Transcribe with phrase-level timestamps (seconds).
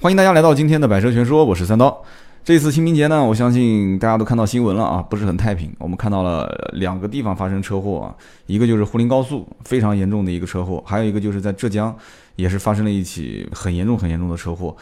[0.00, 2.04] 欢迎大家来到今天的百车全说，我是三刀。
[2.44, 5.74] 这次清明节呢，我相信大家都看到新闻了啊，不是很太平。
[5.76, 8.14] 我们看到了两个地方发生车祸啊，
[8.46, 11.92] 一个就是沪宁高速非常严重的一个车祸，还有一个就是在浙江
[12.36, 14.76] 也是发生了一起很严重很严重的车祸。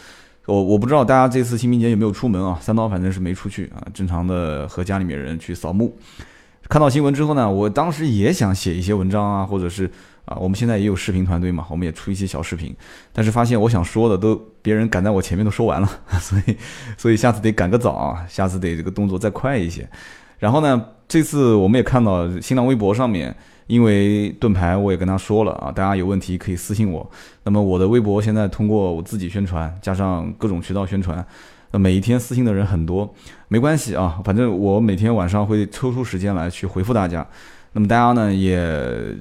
[0.45, 2.59] 我我不知道大家这次清明节有没有出门啊？
[2.61, 5.97] 三刀反正是没出去啊，正常的和家里面人去扫墓。
[6.69, 9.91] 看到新闻之后呢，我当时也想写一些文章啊，或者是。
[10.27, 12.75] 啊，我们现在也有视频团队嘛，我们也出一些小视频，
[13.13, 15.89] 但是发现我想说的都别人赶在我前面都说完了，
[16.21, 16.57] 所以
[16.99, 19.89] 所以下次得赶个早啊，下次得这个动作再快一些。
[20.39, 23.35] 然后呢，这次我们也看到新浪微博上面，
[23.69, 27.09] 因为盾牌我也跟他说了啊，大家有问题可以私信我。
[27.45, 31.25] 那么我的微博现在通过我自己宣传，加上各种渠道宣传，
[31.71, 33.15] 那每一天私信的人很多，
[33.47, 37.25] 没关系啊，反正我每天晚上会抽出时间来去回复大家。
[37.77, 38.59] 那么大家呢也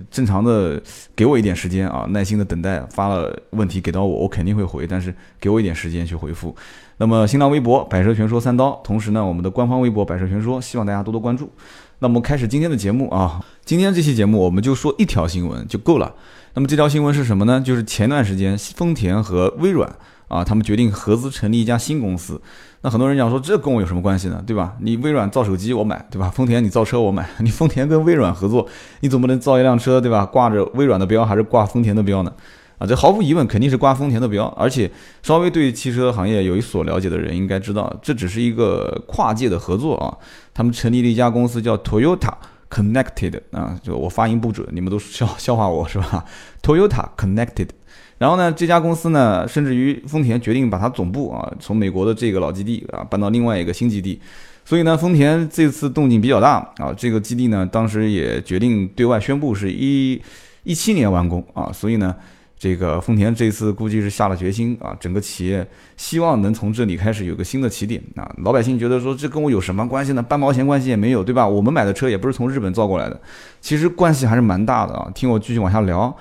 [0.10, 0.82] 正常的
[1.14, 6.56] 给我一点时间啊，耐心的等待，发了问题给到我，我肯定会回，但是给我一点时间去回复。
[6.96, 11.52] 那么新浪微博百车全说三刀，同时呢我们的官方微博百车全说，希望大家多多关注。
[12.00, 16.16] 那么开始今天的节目啊，今天这期节目我们就说一条新闻就够了。
[16.54, 17.60] 那么这条新闻是什么呢？
[17.60, 19.94] 就是前段时间丰田和微软
[20.30, 22.42] 啊，他们决定合资成立一家新公司。
[22.86, 24.44] 那很多人讲说，这跟我有什么关系呢？
[24.46, 24.76] 对吧？
[24.80, 26.30] 你微软造手机我买，对吧？
[26.30, 28.68] 丰田你造车我买， 你丰田跟微软合作，
[29.00, 30.24] 你总不能造一辆车，对吧？
[30.24, 32.32] 挂着微软的标还是挂丰田的标呢？
[32.78, 34.46] 啊，这毫无疑问肯定是挂丰田的标。
[34.56, 34.92] 而且
[35.24, 40.16] 稍微对汽车行业有一所了解的人应该知道，这只是一个跨界的合作啊。
[40.54, 42.34] 他们成立了一家公司叫 Toyota
[42.70, 46.24] Connected 啊，就我发音不准，你们都笑笑话我是吧
[46.62, 47.70] ？Toyota Connected。
[48.18, 54.20] 然后呢，这家公司呢，甚至于丰田决定把它总部啊，从美国的这个老基地啊搬到另外一个新基地。
[54.64, 60.20] 所以呢，丰田这次动静比较大啊，这个基地呢，当时也决定对外宣布是一
[60.64, 61.70] 一七年完工啊。
[61.74, 62.16] 所以呢，
[62.58, 65.68] 这个丰田这次估计是下了决心啊，整个企业
[65.98, 68.34] 希望能从这里开始有个新的起点啊。
[68.38, 70.24] 老百姓觉得说这跟我有什么关系呢？
[70.24, 71.46] 半毛钱关系也没有，对吧？
[71.46, 73.22] 我们买的车也不是从日本造过来的，
[73.60, 75.12] 其实关系还是蛮大的啊。
[75.14, 76.16] 听我继续往下聊。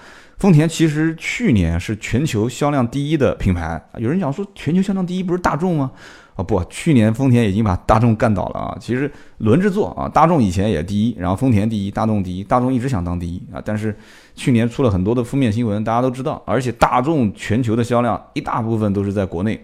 [0.44, 5.90] 丰田其实去年是全球销量第一的品牌啊，有人讲说全球销量第一不是大众吗？
[6.34, 8.76] 啊不，去年丰田已经把大众干倒了啊！
[8.78, 13.96] 其实轮着做啊，大众以前也第一，然后丰田第一，大众第一，大众一直想当第一啊，但是
[14.34, 19.58] 去年出了很多的负面新闻，大家都知道，而且大众全球的销量一大部分都是在国内，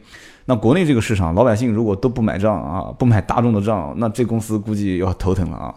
[0.47, 5.74] 那国内这个市场老百姓如果都不买账啊，不买大众的账，那这公司估计要头疼了啊！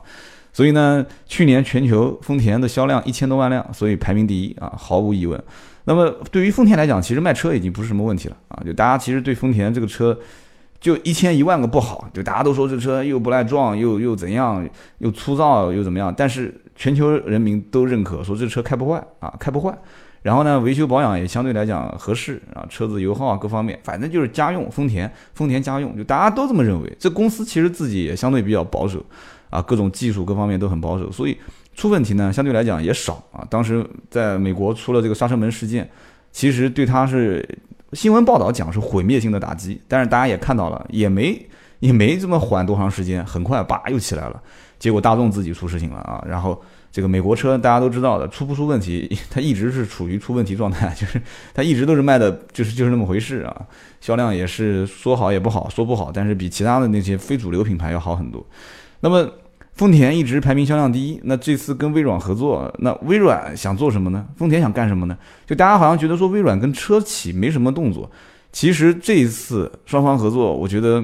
[0.54, 5.44] 所以呢，去年全球丰田的销量一千多万辆，所以排名第一啊，毫无疑问。
[5.86, 10.18] 那么对于丰田来讲，其实卖车已经不是什么问题了啊，就大家其实对丰田这个车，
[10.80, 14.66] 就一千一万个不好，就大家都说这车又不耐撞，又又怎样，
[15.00, 16.14] 又粗糙，又怎么样。
[16.16, 19.78] 但是全球人民都认可，说这车开不坏啊，开不坏。
[20.22, 26.96] 然后呢，维修保养也相对来讲合适啊，车子油耗啊各方面，反正就是家用丰田，丰田家用，就大家都这么认为。
[26.98, 29.06] 这公司其实自己也相对比较保守。
[29.54, 31.38] 啊，各种技术各方面都很保守，所以
[31.76, 33.46] 出问题呢相对来讲也少啊。
[33.50, 35.88] 当时在美国出了这个刹车门事件，
[36.32, 37.48] 其实对它是
[37.94, 41.40] 新闻报道讲是毁灭性的打击，但是大家也看到了，也没
[41.80, 44.42] 也没这么缓多长时间，很快叭又起来了。
[44.80, 51.22] 结果大众自己出事情了啊，然后这个美国车大家都知道的，出不出问题， 它一直是处于出问题状态， 就是
[51.54, 53.66] 它一直都是卖的，就是就是那么回事啊。
[54.02, 58.46] 销量也是说好也不好，说不好，但是比其他的那些非主流品牌要好很多。
[59.00, 59.30] 那么
[59.76, 64.24] 丰田一直排名销量第一，那这次跟微软合作，那微软想做什么呢？
[64.38, 65.18] 丰田想干什么呢？
[65.48, 68.10] 就大家好像觉得说微软跟车企没什么动作，
[68.52, 71.04] 其实这一次双方合作，我觉得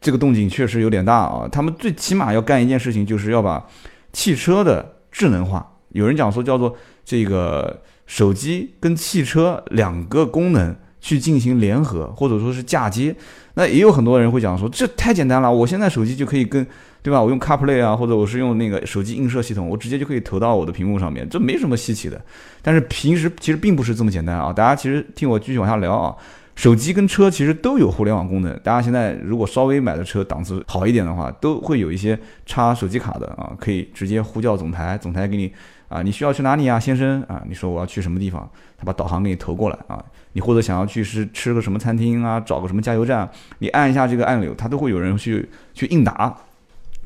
[0.00, 1.48] 这个动静确实有点大啊。
[1.50, 3.66] 他们最起码要干一件事情，就是要把
[4.12, 5.68] 汽车的智能化。
[5.88, 13.16] 有人讲说叫做这个手机跟汽车两个功能去进行联合，或者说是嫁接。
[13.54, 16.64] 那也有很多人会讲说，这太简单了，我现在手机就可以跟。
[17.04, 17.20] 对吧？
[17.20, 22.18] 我用 CarPlay 啊，或者我是用那个手机映射系统，我直接就可以投到我的屏幕上面，这没什么稀奇的。
[22.62, 24.50] 但是平时其实并不是这么简单啊！
[24.50, 26.16] 大家其实听我继续往下聊啊，
[26.56, 28.58] 手机跟车其实都有互联网功能。
[28.64, 35.52] 大家现在如果稍微买的车档次好一点的话，都会有一些插手机卡的啊，可以直接呼叫总台，总台给你
[35.90, 37.42] 啊，你需要去哪里啊，先生啊？
[37.46, 40.02] 你说我要去什么地方，他把导航给你投过来啊。
[40.32, 43.28] 你或者想要去吃吃个什么餐厅啊，找个什么加油站，
[43.58, 46.34] 你按一下这个按钮，它都会有人去去应答。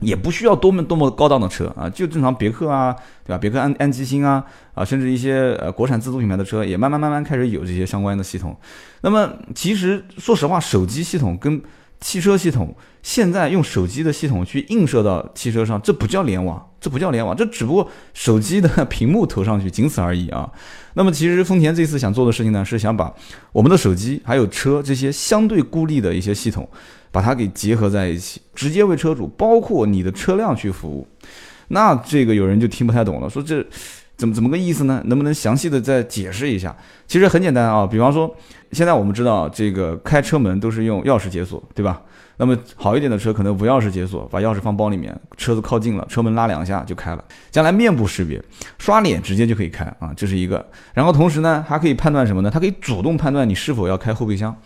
[0.00, 3.38] 也不需要多么多么高档的车啊，就正常别克啊，对吧？
[3.38, 8.56] 别克安安吉星啊，啊，甚至一些呃国产自主品牌的车，也慢慢慢慢开始有这些相关的系统。
[9.00, 11.60] 那么其实说实话，手机系统跟
[12.00, 20.48] 汽车系统现在用手机的系统去映射到汽车上，这不叫联网，这不叫联网，这只不过手机的屏幕投上去，仅此而已啊。
[20.94, 23.12] 那么其实丰田这次想做的事情呢，是想把
[23.52, 26.68] 我们的手机还有车这些相对孤立的一些系统，
[27.18, 31.04] 把它给结合在一起，直接为车主，包括你的车辆去服务。
[31.66, 33.66] 那这个有人就听不太懂了，说这
[34.16, 35.02] 怎么怎么个意思呢？
[35.06, 36.72] 能不能详细的再解释一下？
[37.08, 38.32] 其实很简单啊，比方说
[38.70, 42.00] 现在我们知道这个开车门都是用钥匙解锁，对吧？
[42.36, 47.24] 那么好一点的车可能无钥匙解锁，把钥匙放包里面，车子靠近了，车门拉两下就开了。
[47.50, 48.40] 将来面部识别，
[48.78, 50.64] 刷脸直接就可以开啊，这是一个。
[50.94, 52.48] 然后同时呢，还可以判断什么呢？
[52.48, 54.56] 它可以主动判断你是否要开后备箱。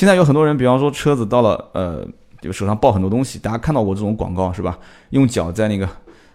[0.00, 2.02] 现在有很多人，比方说车子到了，呃，
[2.40, 4.78] 就手上抱很多东西，大家看到过这种广告是吧？
[5.10, 5.86] 用脚在那个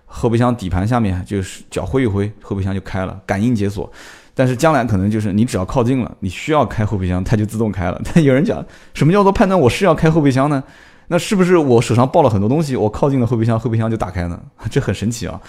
[0.06, 3.92] 后备箱底盘下面，就是脚挥一挥，后备箱就开了，感应解锁。
[4.36, 8.00] 但是将来可能就是你只要靠近了，你需要开后备箱，它就自动开了。
[8.06, 8.64] 但有人讲，
[8.94, 10.64] 什么叫做判断我是要开后备箱呢？
[11.08, 14.40] 那是不是我手上抱了很多东西，我靠近了后备箱，后备箱就打开呢？
[14.70, 15.42] 这很神奇啊！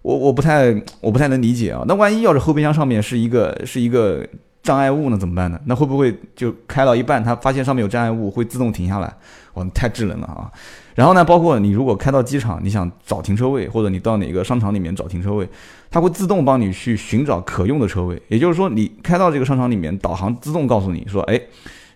[0.00, 1.84] 我我不太我不太能理解啊。
[1.86, 4.26] 那万一要是后备箱上面是一个是一个
[4.66, 5.16] 障碍物呢？
[5.16, 5.60] 怎么办呢？
[5.66, 9.14] 那会不会就开到一半，它发现上面有障碍物，会自动停下来？
[9.54, 10.50] 哇，太智能了啊！
[10.96, 15.48] 然后呢，包括你如果开到机场，你想找停车位，或者你到哪个商场里面找停车位，
[15.90, 18.20] 它会自动帮你去寻找可用的车位。
[18.28, 21.40] 也就是说，你开到这个商场里面，导航自动告诉你说，哎，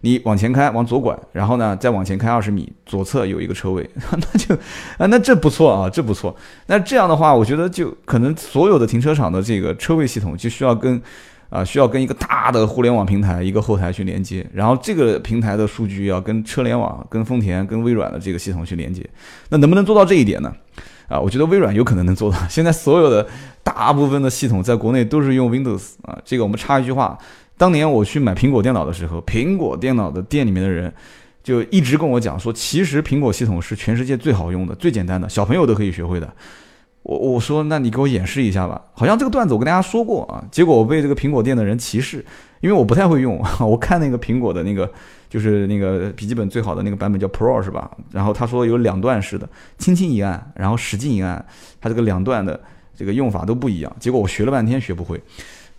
[0.00, 4.54] 你往前开，往左拐，然后呢，再往前开二十米，左侧有一个车位， 那就
[4.96, 6.34] 啊，那这不错啊，这不错。
[6.66, 11.02] 那这样的话，我觉得就可能所有的停车场的这个车位系统就需要跟。
[11.50, 19.04] 啊，需要跟一个大的互联网平台一个后台去连接，然后这个平台的数据要跟车联网、跟丰田、跟微软的这个系统去连接。
[19.48, 20.54] 那能不能做到这一点呢？
[21.08, 22.38] 啊，我觉得微软有可能能做到。
[22.48, 23.26] 现在所有的
[23.64, 26.16] 大部分的系统在国内都是用 Windows 啊。
[26.24, 27.18] 这个我们插一句话，
[27.58, 30.92] 当年我去买苹果电脑的时候，苹果电脑的店里面的人
[31.42, 36.32] 就一直跟我讲说，其实苹果系统是全世界最好用的、最简单的，小朋友都可以学会的。
[37.02, 38.80] 我我说，那你给我演示一下吧。
[38.92, 42.24] 好像这个段子我跟大家说过啊，结果我被这个苹果店的人歧视，
[42.60, 43.42] 因为我不太会用。
[43.60, 44.90] 我看那个苹果的那个，
[45.28, 47.90] 就是那个笔记本最好的那个版本叫 Pro 是吧？
[48.12, 49.48] 然后他说有两段式的，
[49.78, 51.42] 轻轻一按，然后使劲一按，
[51.80, 52.60] 它这个两段的
[52.94, 53.96] 这个用法都不一样。
[53.98, 55.18] 结果我学了半天学不会，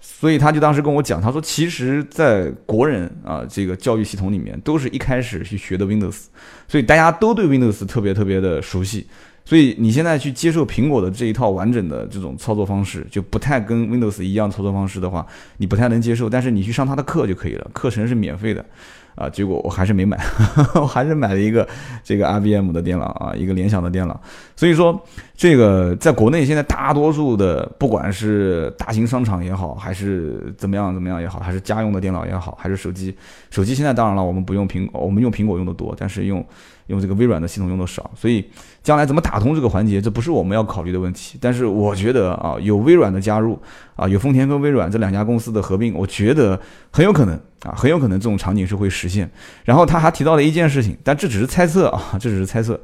[0.01, 6.23] 所以他就当时跟我讲，他说其实，在国人啊这个教育系统里面，都是一开始去学的 Windows，
[6.67, 9.05] 所以大家都对 Windows 特别特别的熟悉。
[9.43, 15.25] 所以你现在去接受苹果的这一套完整的这种操作方式，就不太跟 Windows 一样操作方式的话，
[15.57, 16.29] 你不太能接受。
[16.29, 18.65] 但是你去上他的课就可以了，课程是免费的。
[19.13, 20.17] 啊，结果我还是没买，
[20.73, 21.67] 我还是买了一个
[22.01, 24.19] 这个 IBM 的电脑啊，一个联想的电脑。
[24.55, 24.99] 所以说，
[25.35, 33.13] 这个在国内现在大多数的，不管是大型商场也好，还是怎么样怎么样也好，还是家用的电脑也好，还是手机，
[33.49, 36.43] 手机现在当然了，我们不用苹，我们用苹果用的多，但是用
[36.87, 38.09] 用这个微软的系统用的少。
[38.15, 38.49] 所以
[38.83, 41.37] 将来怎么打通这个环节，这不是我们要考虑的问题。
[41.39, 43.59] 但是我觉得啊，有微软的加入
[43.95, 46.59] 啊，有丰田跟微软这两家公司的合并，我觉得
[46.91, 47.39] 很有可能。
[47.63, 49.29] 啊，很有可能这种场景是会实现。
[49.63, 52.81] 然后他还提到了一件事情，但这只是猜测啊， 这只是猜测。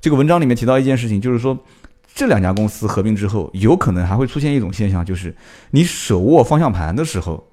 [0.00, 1.58] 这个文章里面提到一件事情，就是说
[2.14, 5.34] 这两家公司合并之后，有可能还会出现一种现象，就是
[5.72, 7.44] 你手握方向盘的时候，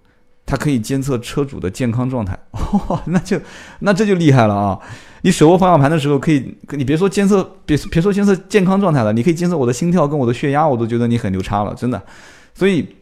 [0.47, 2.35] 它可以监测车主的健康状态。
[3.05, 3.39] 那就
[3.81, 4.79] 那这就厉害了啊！
[5.21, 12.01] 你手握方向盘的时候，可以你别说监测，别别说监测健康状态了，你可以监测我的心跳跟我的血压，我都觉得你很牛叉了，真的。
[12.55, 12.95] 所以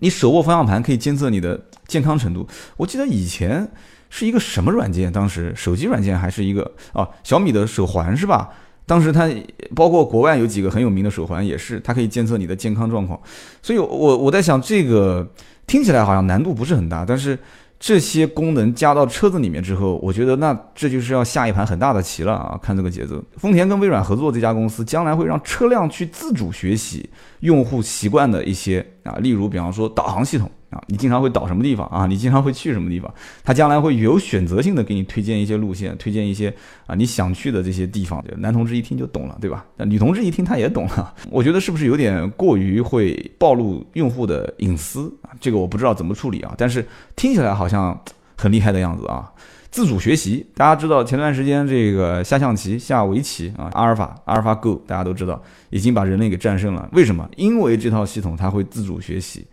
[0.00, 1.60] 你手握方向盘可以监测你的。
[1.90, 2.46] 健康程度，
[2.76, 3.68] 我记得以前
[4.10, 5.12] 是一个什么软件？
[5.12, 8.48] 当时手机软件还是一个啊，小米的手环是吧？
[8.86, 9.28] 当时它
[9.74, 13.20] 包括国外有几个很有名的手环，也是它可以监测你的健康状况。
[13.60, 15.28] 所以，我我在想，这个
[15.70, 17.38] 听起来好像难度不是很大，但是
[17.78, 22.58] 这些功能加到车子里面之后，我觉得那这就是要下一盘很大的棋了啊！
[22.60, 27.08] 看这个节奏，丰田跟微软合作这家公司，将来会让车辆去自主学习
[27.38, 30.50] 用户习惯的一些啊，例如比方说导航系统。
[30.70, 32.06] 啊，你经常会到什么地方啊？
[32.06, 33.12] 你经常会去什么地方？
[33.42, 36.54] 他将来会有选择性的给你推荐一些路线，推荐一些
[36.86, 38.24] 啊你想去的这些地方。
[38.38, 39.64] 男同志一听就懂了，对吧？
[39.76, 41.14] 那女同志一听他也懂了。
[41.30, 45.30] 我觉得是不是有点过于会暴露用户的隐私啊？
[45.40, 46.54] 这个我不知道怎么处理啊。
[46.56, 46.86] 但是
[47.16, 48.00] 听起来好像
[48.36, 49.32] 很厉害的样子啊！
[49.70, 56.88] 自主学习，大家知道前段时间这个下象棋、下围棋啊，阿尔法、阿尔法 Go，大家都知道已经把人类给战胜了。
[56.92, 57.28] 为什么？
[57.36, 59.46] 因为这套系统它会自主学习。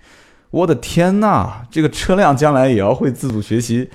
[0.49, 3.89] 我的天呐，这个车辆将来也要会自主学习，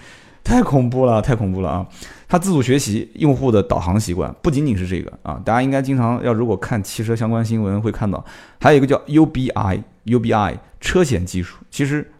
[0.44, 1.87] 太恐怖了，太恐怖了啊！
[2.28, 8.25] 它自主学习用户的导航习惯，不仅仅是这个啊，大家应该经常要如果看汽车相关新闻会看到，
[8.61, 12.11] 还有一个叫 UBI UBI 车险技术，其实。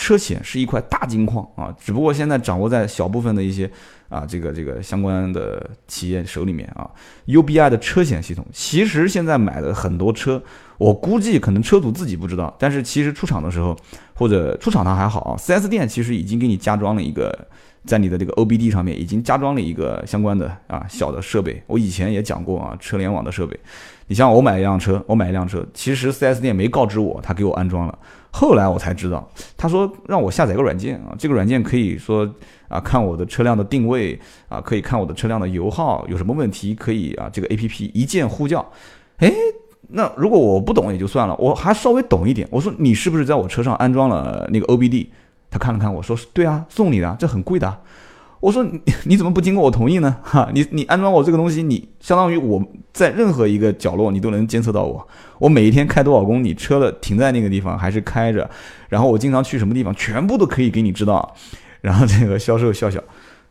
[0.00, 3.68] 车险是一块大金矿啊，只不过现在掌握在小部分的一些
[4.08, 6.88] 啊这个这个相关的企业手里面啊。
[7.26, 10.42] UBI 的车险系统，其实现在买的很多车，
[10.78, 13.76] 我估计可能车主自己不知道，但是其实出厂的时候
[14.14, 17.48] 或者出厂它还好啊，4S 店其实已经给你加装了一个。
[17.84, 23.58] 在你的这个 OBD 上面已经加装了一个相关的啊小的设备，我以前也讲过啊车联网的设备。
[24.08, 27.98] 你像我买一辆车，我买一辆车，其实 4S 店没告知我，他给我安装了，
[28.30, 32.30] 后来我才知道，他说让我下载个软件啊，这个软件可以说
[32.68, 38.64] 啊看我的车辆的定位啊，可以看我的车辆的油耗有什么问题，可以啊这个 APP 一键呼叫。
[39.18, 39.32] 哎，
[39.88, 45.08] 那如果我不懂也就算了，我还稍微懂一点，我说你是不是在我车上安装了那个 OBD？
[45.50, 47.80] 他看了看我说：“对啊，送你的，这很贵的。”
[48.40, 50.14] 我说：“你你怎么不经过我同意呢？
[50.22, 55.08] 哈，你你安装我这个东西，你相当于我在任何一个角落你都能监测到我。
[55.38, 58.48] 我每一天开多少公里，车的停在那个地方还是开着，
[58.90, 61.34] 然后我经常去什么地方，全部都可以给你知道。”
[61.80, 63.02] 然后这个销售笑笑，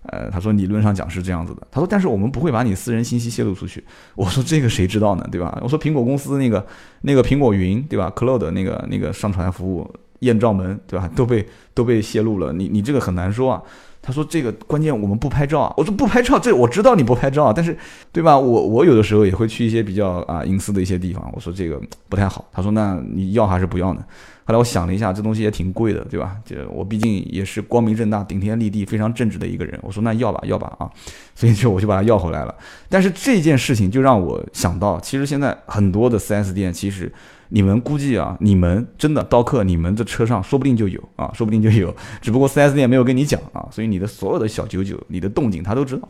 [0.04, 3.84] 呃，他说：“理论上讲是这样子的。”他说：“但是我们不会把你私人信息泄露出去。”
[4.16, 5.28] 我说：“这个谁知道呢？
[5.32, 6.66] 对吧？”我说：“苹果公司那个
[7.02, 9.90] 那个苹果云，对吧？Cloud 那个那个上传服务。”
[10.22, 11.08] 艳照门对吧？
[11.16, 13.62] 都被都被泄露了，你你这个很难说啊。
[14.02, 15.72] 他说这个关键我们不拍照啊。
[15.78, 17.78] 我说不拍照，这我知道你不拍照，但是
[18.12, 18.36] 对吧？
[18.36, 21.32] 我我有的时候也会去一些比较啊隐私的一些地方。
[21.36, 21.80] 我说这个
[22.10, 22.44] 不太好。
[22.52, 24.04] 他说那你要还是不要呢？
[24.48, 26.38] 后来我想了一下，这东西也挺贵的，对吧？
[26.46, 29.78] 这我毕竟也是光明正大、顶天立地、非常正直的一个人。
[29.84, 30.90] 我说那要吧，要吧啊。
[31.36, 32.56] 所以就我就把它要回来了。
[32.88, 37.12] 但是这件事情就让我想到，其实现在很多的 4S 店其实。
[37.50, 46.10] 你们估计啊，你们真的刀客，你们的车上说不定就有啊，说不定就有，只不过 4S 店没有跟你讲啊，所以你的所有的小九九，你的动静他都知道。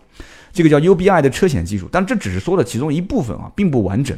[0.51, 4.17] 这个叫 UBI 的车险技术，但这只是说了其中一部分啊，并不完整。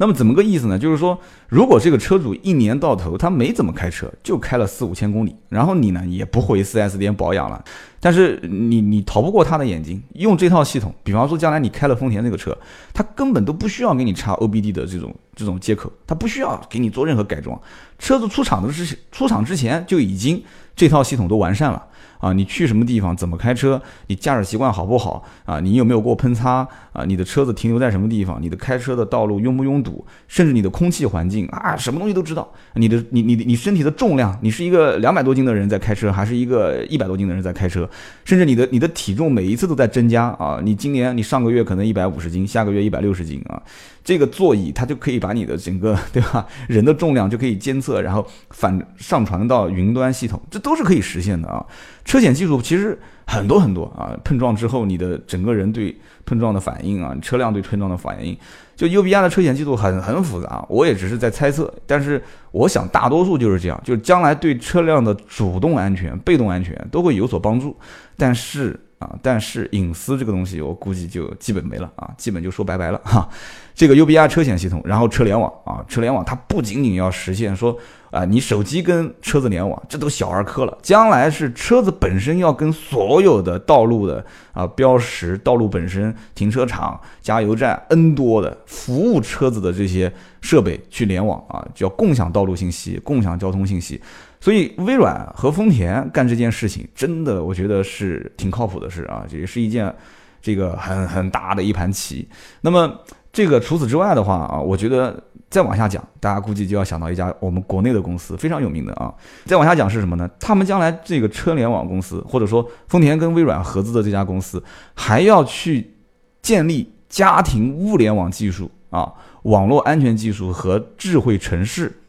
[0.00, 0.78] 那么怎么个意思呢？
[0.78, 7.62] 就是说，如果这个车主一年到头他没怎么开车，就开了四五千公里，然后你呢也不回 4S 店保养了，
[8.00, 12.56] 但是你你逃不过他的眼睛，用这套系统，比方说将来你开了丰田这个车，
[12.94, 17.60] 他根本都不需要给你插 OBD 的这种这种接口，他不需要给你做任何改装，
[17.98, 20.42] 车子出厂的之出厂之前就已经
[20.74, 21.84] 这套系统都完善了。
[22.20, 23.16] 啊，你去什么地方？
[23.16, 23.80] 怎么开车？
[24.06, 25.24] 你驾驶习惯好不好？
[25.44, 26.66] 啊，你有没有过喷擦？
[26.92, 28.40] 啊，你的车子停留在什么地方？
[28.40, 30.04] 你的开车的道路拥不拥堵？
[30.28, 32.48] 甚至你的空气环境啊，什么东西都知道。
[32.74, 37.88] 你的你你你身体的重量，你是一个两百多斤的人在开车，还是一个一百多斤的人在开车？
[38.24, 40.60] 甚至你的你的体重每一次都在增加啊！
[40.62, 43.62] 你今年你上个月可能一百五十斤，下个月一百六十斤啊！
[44.02, 51.64] 这个座椅它就可以把你的整个对吧人的重量就可以监测，然后反上传到云端系统，这都是可以实现的啊！
[52.04, 58.36] 车险技术其实很多很多啊，碰撞之后你的整个人对碰撞的反应啊，车辆对碰撞的反应，
[58.74, 67.76] 就 UBI 的车险技术很很复杂，我也只是在猜测，但是我想大多数就是这样，就是将来对车辆的主动安全、被动安全都会有所帮助，
[68.16, 68.78] 但是。
[69.00, 73.26] 啊，但是隐私这个东西，我估计就基本没了啊，基本就说拜拜了哈。
[73.74, 77.74] 这个 UBI 车险系统，然后车联网啊，车联网它不仅仅要实现说
[78.10, 80.78] 啊，你手机跟车子联网，这都小儿科了。
[80.82, 93.98] 将来是车子本身要跟所有的道路的啊标识、道路本身、停车场、加油站 N 多的服务车子的这些设备去联网啊，叫共享道路信息、共享交通信息。
[94.40, 99.94] 所以，微软和丰田干这件事情，真的我觉得是挺靠谱的事啊，也是一件
[100.40, 102.26] 这个很很大的一盘棋。
[102.62, 102.90] 那么，
[103.30, 109.12] 这个除此之外的话啊，我觉得再往下讲，大家估计就要想到一家我们国内的公司非常有名的啊。
[109.44, 110.26] 再往下讲是什么呢？
[110.40, 114.62] 他们将来这个车联网公司，或者说丰田跟微软合资的这家公司，
[114.94, 115.92] 还要去
[116.40, 121.99] 建立家庭物联网技术啊，网络安全技术和智慧城市。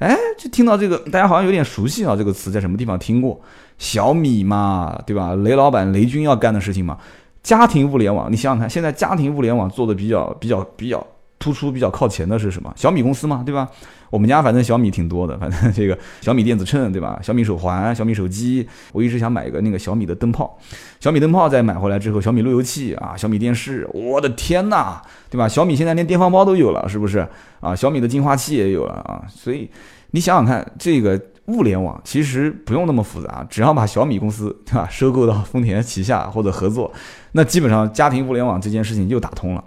[0.00, 3.38] 哎，就听到这个，大家好像有点熟悉啊，这个词在什么地方听过？
[3.76, 5.34] 小米嘛，对吧？
[5.34, 6.96] 雷老板雷军要干的事情嘛，
[7.42, 8.32] 家庭物联网。
[8.32, 11.06] 你想想看，现在家庭物联网做的比较比较比较
[11.38, 12.72] 突出、比较靠前的是什么？
[12.76, 13.68] 小米公司嘛，对吧？
[14.10, 17.18] 我们家反正小米挺多的，反正这个小米电子秤，对吧？
[17.22, 20.58] 小米手环、小米手机，我一直想买一个那个小米的灯泡。
[20.98, 25.00] 小米灯泡再买回来之后，小米路由器啊，小米电视，我的天呐，
[25.30, 25.48] 对吧？
[25.48, 27.26] 小米现在连电饭煲都有了，是不是
[27.60, 27.74] 啊？
[27.74, 29.70] 小米的净化器也有了啊，所以
[30.10, 36.92] 你想想看，这个物联网其实不用那么复杂，只要把小米公司对吧收购到丰田旗下或者合作，
[37.32, 39.64] 那基本上家庭物联网这件事情就打通了。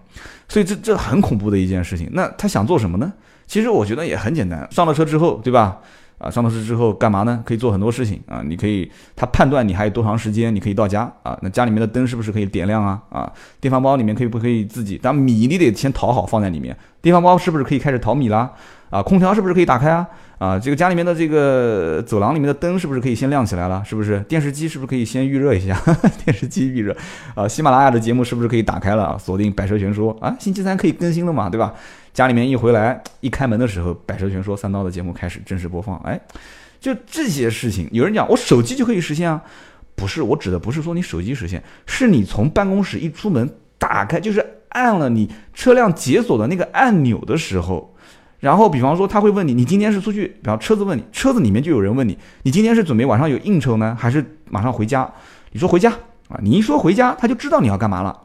[0.50, 2.10] 所以这这很恐怖的一件事情。
[2.12, 3.12] 那他想做什么呢？
[3.54, 5.78] 其实我觉得也很简单，上了车之后，对吧？
[6.18, 7.40] 啊，上了车之后干嘛呢？
[7.46, 8.42] 可以做很多事情啊。
[8.44, 11.38] 你可以，他判断你还有多长时间，你可以到家啊。
[11.44, 13.00] 那家里面的灯是不是可以点亮啊？
[13.12, 13.32] 啊，
[13.62, 15.00] 电饭煲里面可以不可以自己？
[15.04, 18.52] 但米你得先淘好放在里面，电饭煲是不是可以开始淘米啦？
[18.90, 20.08] 啊，空调是不是可以打开啊？
[20.40, 23.84] 啊，这个家里面的这个走廊里面的灯是不是可以先亮起来了？
[23.86, 24.20] 是不是？
[24.22, 25.80] 电视机是不是可以先预热一下？
[26.26, 26.96] 电视机预热
[27.36, 29.16] 啊，喜马拉雅的节目是不是可以打开了？
[29.20, 31.72] 锁定百车全说啊，星期三可以更新了嘛，对吧？
[32.14, 35.98] 家里面一回来一开门的时候，百车全说三刀的节目开始正式播放。
[36.00, 36.20] 哎，
[36.80, 39.42] 就这些事情，有人讲我手机就可以实现啊？
[39.96, 47.96] 不是，我指的不是说你手机实现，是你从办公室一出门打开，就是按了你车辆解锁的那个按钮的时候。
[48.40, 55.10] 然后，比方说他会问你，你今天是出去，比方车子问你，车子里面就有人问你，你今天是准备晚上有应酬呢，还是马上回家？
[55.54, 55.90] 你说回家
[56.28, 58.20] 啊，你一说回家，他就知道你要干嘛了，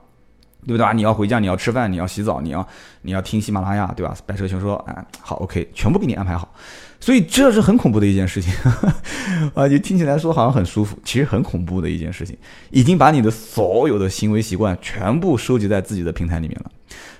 [0.68, 0.92] 对不对啊？
[0.92, 2.64] 你要回家，你要吃饭，你要洗澡，你要
[3.02, 4.14] 你要听喜马拉雅，对吧？
[4.26, 6.54] 百车全说，哎，好，OK，全部给你安排好。
[7.00, 8.52] 所以这是很恐怖的一件事情
[9.54, 9.66] 啊！
[9.66, 12.36] 你听起来说好像很舒服，其实很恐怖的一件事情，
[12.70, 16.70] 已经把你的所有的行为习惯全部收集在自己的平台里面了，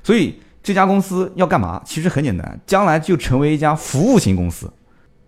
[0.05, 0.38] 所以。
[0.61, 1.81] 这家公司要干嘛？
[1.87, 4.71] 其实很简单，将来就成为一家服务型公司。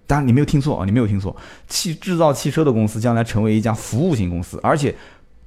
[0.06, 1.34] 当然，你没有听错啊，你没有听错，
[1.66, 4.94] 汽制造汽车的公司将来成为一家服务型公司，而且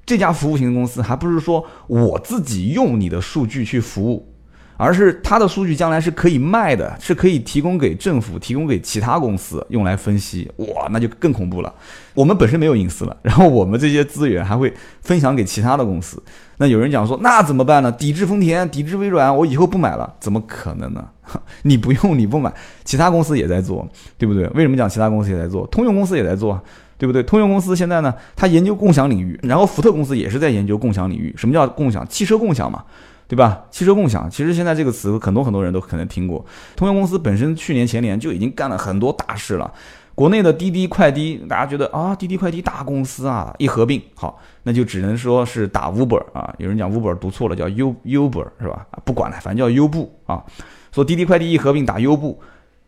[0.06, 4.30] 这家服务型公司还不是说我自己用你的数据去服务。
[4.76, 10.52] 而是它的数据将来是可以卖的，是可以提供给政府、提供给其他公司用来分析。
[10.58, 11.72] 哇，那就更恐怖了。
[12.16, 16.22] 我们本身没有隐私了，然后我们这些资源还会分享给其他的公司。
[16.58, 17.92] 那有人讲说，那怎么办呢？
[17.92, 20.12] 抵制丰田，抵制微软，我以后不买了？
[20.20, 21.08] 怎么可能呢？
[21.62, 22.52] 你不用，你不买，
[22.84, 24.48] 其他公司也在做，对不对？
[24.56, 25.68] 为什么讲其他公司也在做？
[25.68, 26.60] 通用公司也在做，
[27.04, 27.22] 对不对？
[27.24, 31.34] 通用公司现在呢，它研究共享领域，然后福特公司也是在研究共享领域。
[31.36, 32.08] 什么叫共享？
[32.08, 32.86] 汽车共享嘛。
[33.26, 33.66] 对吧？
[33.72, 36.46] 汽车共享，其实现在这个词很多很多人都可能听过。
[36.76, 39.74] 通用公司本身去年前年就已经干了很多大事了。
[40.14, 46.54] 国内的滴滴快滴，大家觉得啊，滴滴快滴大公司啊，一合并，好，那就只能说是打 Uber 啊。
[46.60, 48.86] 有人讲 Uber 读错了，叫 U Uber 是吧？
[49.04, 50.44] 不管了，反正叫优步啊。
[50.92, 52.40] 说滴滴快滴一合并打优步，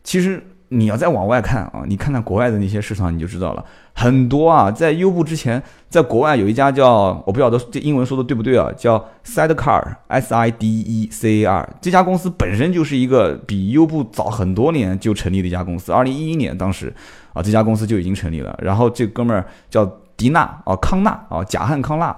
[0.04, 0.46] 其实。
[0.78, 3.64] 你要再往外看啊，你看看国外的那些市场，你就知道了。
[3.94, 11.68] 很多啊，在优步之前，在国外有一家叫我不晓得这英文说的对不对啊，叫 Sidecar，S I D E C A R。
[11.80, 15.92] 这家公司本身就是一个比优步早很多年就成立的一家公司。
[15.92, 16.94] 二零一一年当时
[17.32, 18.58] 啊，这家公司就已经成立了。
[18.62, 19.84] 然后这哥们儿叫
[20.16, 22.14] 迪纳啊，康纳啊，贾汉康纳。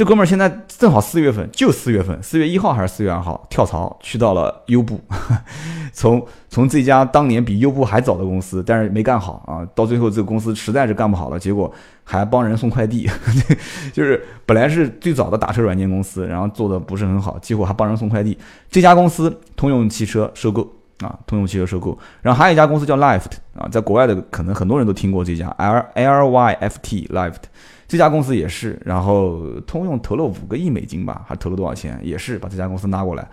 [0.00, 4.98] 这哥们儿现在正好四月份，就四月份，四月一号还是四月二号跳槽去到了优步，
[5.92, 11.70] 从从这家当年比优步还早的公司，但是没干好啊，到最后这个公司实在是干不好了，结果
[12.02, 13.06] 还帮人送快递，
[13.92, 18.38] 就是本来是最早的打车软件公司，然后做的不是很好，结果还帮人送快递。
[18.70, 20.66] 这家公司通用汽车收购
[21.00, 27.42] 啊，通用汽车收购，然后还有一家公司叫 Lift 啊，在国外的可能很多人都听过这家 L L Y F T Lift。
[27.90, 31.98] 这家公司也是，然后通用投了五个亿美金吧，还投了多少钱？
[32.04, 33.28] 也是把这家公司拉过来。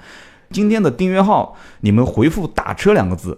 [0.49, 3.37] 今天的订阅号，你们回复“打车”两个字，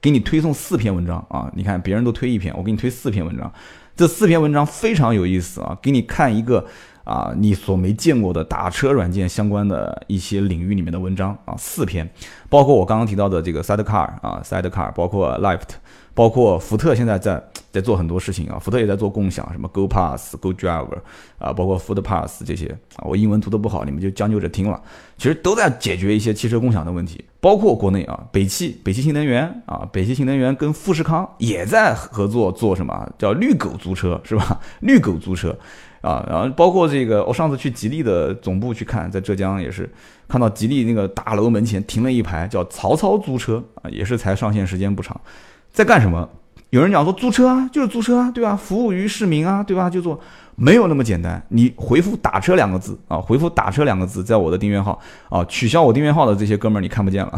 [0.00, 1.50] 给你推送四篇文章啊！
[1.56, 3.52] 你看别人都推一篇，我给你推四篇文章。
[3.96, 6.64] 这四篇文章非常有意思啊，给你看一个
[7.02, 12.08] 啊你所没见过的打车软件相关的一些领域里面的文章啊，四篇，
[12.48, 15.70] 包括我刚刚提到的这个 Sidecar 啊，Sidecar，包括 Lift。
[16.18, 20.98] 包括福特现在在 在做很多事情啊，福特也在做共享，什么 Go Pass、Go Driver
[21.38, 24.82] 啊，包括 Food Pass 这些啊，我英文读的不好，你们就将就着听了。
[25.16, 34.58] 其实都在解决一些汽车共享的问题，包括国内啊，北汽、北汽新能源啊，北汽新能源跟富士康也在合作做什么叫绿狗租车是吧？
[34.80, 35.56] 绿狗租车
[36.00, 39.88] 啊，然后包括这个，我上次去吉利的总部去看，在浙江也是
[40.26, 45.20] 看到吉利那个大楼门前停了一排叫曹操租车啊，也是才上线时间不长。
[45.78, 46.28] 在干什么？
[46.70, 48.56] 有人讲说租车啊，就是租车啊，对吧？
[48.56, 49.88] 服务于市民啊，对吧？
[49.88, 50.18] 就做
[50.56, 51.40] 没有那么简单。
[51.50, 57.32] 你回复“打车”两个字啊， 回复“打车”两个字，在我的订阅号啊，取消我订阅号的这些哥们儿，你看不见了。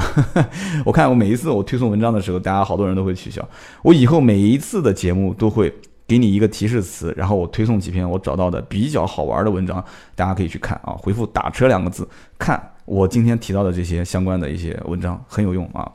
[0.86, 3.46] 我看我每一次我推送文章的时候，大家好多人都会取消。
[3.82, 5.70] 我以后每一次的节目都会
[6.06, 10.96] 给你一个提示词，然后我推送几篇我找到的比较好玩的文章，大家可以去看啊。
[10.96, 12.58] 回复“打车”两个字看。
[12.90, 15.88] 我今天提到的这些相关的一些文章很有用啊。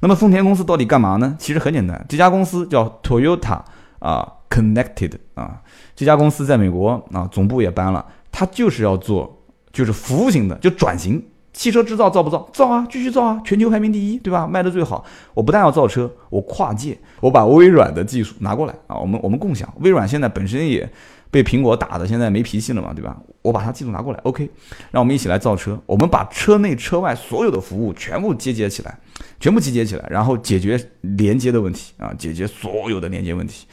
[0.00, 1.36] 那么丰田公司到底干嘛呢？
[1.38, 3.60] 其实很简单，这家公司叫 Toyota
[4.00, 5.62] 啊，Connected 啊。
[5.94, 11.24] 这家公司在美国啊，总部也搬了，它就是要做就是服务型的，就转型。
[11.52, 12.48] 汽车制造造不造？
[12.52, 14.44] 造啊，继续造啊，全球排名第一，对吧？
[14.44, 15.04] 卖的最好。
[15.34, 19.72] 我不但要造车，我跨界，我把微软的技术拿过来啊，我们我们共享。
[19.80, 20.90] 微软现在本身也。
[21.30, 23.16] 被苹果打的现在没脾气了嘛，对吧？
[23.42, 24.50] 我把它技术拿过来，OK，
[24.90, 25.80] 让我们一起来造车。
[25.86, 28.98] 我们把车内车外所有的服务全部集结起来，
[29.38, 33.66] 全部集结起来，然后解决连接的问题啊，解决所有的连接问题。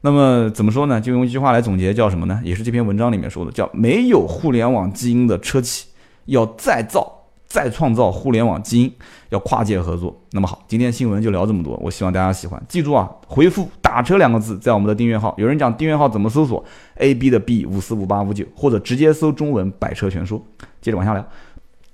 [0.00, 0.98] 那么怎么说呢？
[1.00, 2.40] 就用一句话来总结，叫什么呢？
[2.42, 5.88] 也是这篇文章里面说的，叫没有互联网基因的车企
[6.26, 7.19] 要再造
[7.50, 8.94] 再创造互联网基因，
[9.30, 10.16] 要跨界合作。
[10.30, 12.62] 那么好，今天新闻就聊这么多，我希望大家喜欢。
[12.68, 15.34] 记住啊，回复“打车”两个字，在我们的订阅号。
[15.36, 16.64] 有人讲订阅号怎么搜索
[16.98, 20.40] ？A B 的 B 五四五八五九，或者直接搜中文“百车全说”。
[20.80, 21.26] 接着往下聊，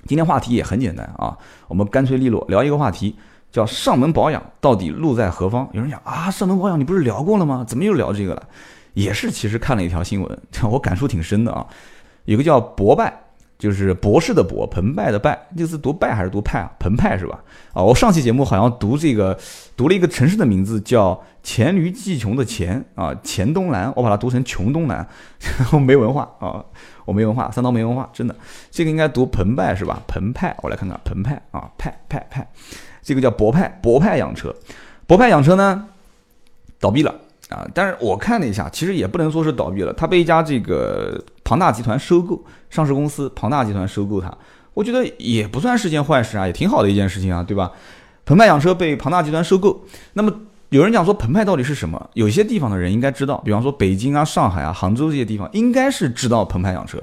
[0.04, 1.34] 今天话题也很简单啊，
[1.68, 3.16] 我们干脆利落聊一个话题，
[3.50, 5.66] 叫上门保养到底路在何方？
[5.72, 7.64] 有人讲啊，上门保养你不是聊过了吗？
[7.66, 8.42] 怎么又聊这个了？
[8.92, 10.38] 也是，其实看了一条新闻，
[10.70, 11.66] 我感触挺深的啊。
[12.26, 13.22] 有个叫博拜。
[13.58, 16.70] 就是博士的博，澎湃的湃，这个字读拜还是读派啊？
[16.78, 17.42] 澎湃是吧？
[17.72, 19.38] 啊，我上期节目好像读这个，
[19.76, 25.06] 读了一个城市的名字叫黔驴技穷的黔啊，黔东南，我把它读成穷东南，
[25.72, 26.62] 我没文化啊，
[27.06, 28.34] 我没文化，三刀没文化，真的，
[28.70, 30.02] 这个应该读澎湃是吧？
[30.06, 32.46] 澎湃，我来看看澎湃啊，派派派，
[33.02, 34.54] 这个叫博派，博派养车，
[35.06, 35.88] 博派养车呢
[36.78, 37.14] 倒闭了
[37.50, 42.42] 啊，但是我看了一下，其实也不能说是倒闭了，它被一家这个庞大集团收购。
[42.68, 44.36] 上市公司庞大集团收购它，
[44.74, 47.70] 我觉得也不算是件坏事啊，也挺好的一件事情啊，对吧？
[48.24, 50.32] 澎湃养车被庞大集团收购，那么
[50.70, 52.10] 有人讲说澎湃到底是什么？
[52.14, 57.00] 有些地方的人应该知道，比方说北京啊、上海啊、杭州这些地方，应该是知道澎湃养车。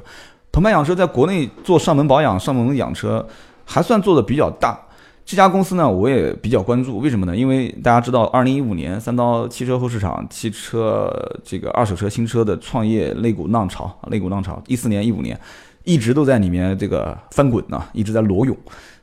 [0.51, 3.25] 澎湃养车在国内做上门保养、上门养车，
[3.63, 4.77] 还算做的比较大。
[5.25, 7.35] 这家公司呢，我也比较关注，为什么呢？
[7.35, 11.09] 因为大家知道，二零一五年三刀汽车后市场、汽车
[11.43, 15.39] 这个二手车新车的创业肋骨浪潮，肋骨浪潮，一四年、一五年
[15.85, 18.55] 一直都在里面这个翻滚呢，一直在裸泳。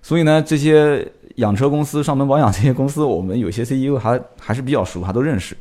[0.02, 1.06] 所以呢，这些
[1.36, 5.56] 养车公司、上门保养这些公司，我们有些 CEO 还还是比较熟，还都认识。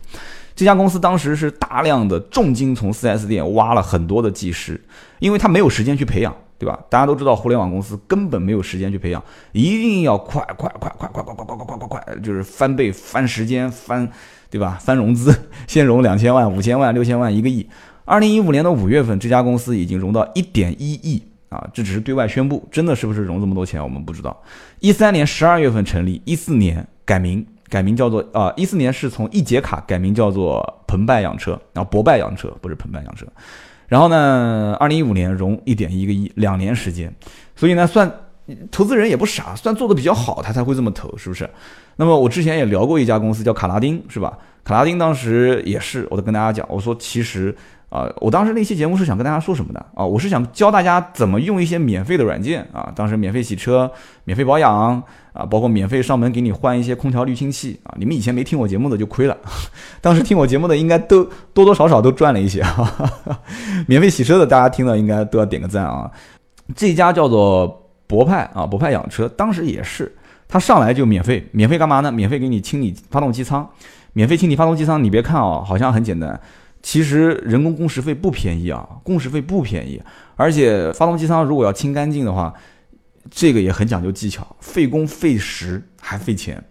[0.56, 4.80] 这家公司当时是大量的重金从 4S 店挖了很多的技师，
[5.20, 6.36] 因为他没有时间去培养。
[6.60, 6.78] 对吧？
[6.90, 14.08] 大家都知道，互联网公司根本没有时间去培养，一定要快快快快快快快快快快快快，就是翻倍、翻时间、翻，
[14.50, 14.78] 对吧？
[14.82, 15.34] 翻融资，
[15.68, 17.66] 先融两千万、五千万、六千万、一个亿。
[18.04, 21.66] 二零一五年的五月份，这家公司已经融到一点一亿啊！
[21.74, 24.36] 这只是对外宣布，真的是不是融这么多钱，我们不知道。
[24.80, 33.26] 一三年十二月份成立，一四年改名，改名叫做啊，一四年是从一节卡改名叫做澎湃养车，然后博拜养车，不是澎湃养车。
[33.90, 37.14] 然后呢，二零一五年融一点一个亿，两年时间，
[37.58, 38.10] 所以呢，算
[38.72, 41.50] 投资人也不傻，算做的比较好，他才会这么投，是不是？
[41.98, 44.38] 那么我之前也聊过一家公司叫卡拉丁，是吧？
[44.64, 47.54] 卡拉丁当时也是，我都跟大家讲，我说其实。
[47.90, 50.06] 啊，我当时那期节目是想跟大家说什么的啊？
[50.06, 52.92] 我是想教大家怎么用一些免费的软件啊。
[52.96, 53.90] 当时免费洗车、
[54.26, 57.96] 免费保养啊，包括免费上门给你换一些空调滤清器啊。
[57.98, 59.36] 你们以前没听我节目的就亏了，
[60.02, 63.12] 当时听我节目的应该都多多少少都赚了一些啊。
[63.88, 66.10] 免费洗车的大家听了应该都要点个赞啊。
[66.76, 70.16] 这家叫做博派啊，博派养车，当时也是，
[70.48, 72.12] 他上来就免费，免费干嘛呢？
[72.12, 73.68] 免费给你清理发动机舱，
[74.14, 75.04] 免费清理发动机舱。
[75.04, 76.40] 你别看啊，好像很简单。
[76.82, 80.02] 其实人工工时费不便宜啊，工时费不便宜，
[80.36, 82.54] 而且发动机舱如果要清干净的话，
[83.30, 86.64] 这个也很讲究技巧，费工费时还费钱。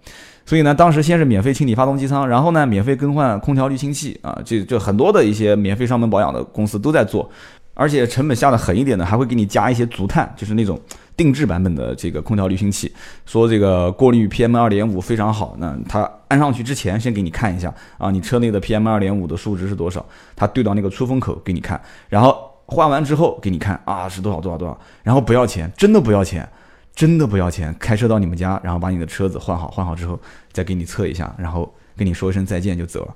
[0.47, 7.31] 所以呢，当时先是免费清理发动机舱，然后呢，免费更换空调滤清器啊，这这很多的一些免费上门保养的公司都在做，
[7.75, 10.81] 而且成本下的狠一点的，还会给你加一些足碳，就是那种。
[11.19, 12.91] 定制版本的这个空调滤清器，
[13.27, 15.57] 说这个过滤 PM 二点五非常好。
[15.59, 20.07] 那它安上去之前，先给你看一下啊，你车内的 PM 二点五的数值是多少？
[20.37, 21.79] 它对到那个出风口给你看，
[22.09, 26.49] 然后换完之后给你看啊，是多少多少多少，然后不要钱，真的不要钱，
[26.95, 30.19] 真的不要钱，开车到你们家，然后把你的车子换好，换好之后
[30.53, 33.15] 再给你测一下，然后跟你说一声再见就走了。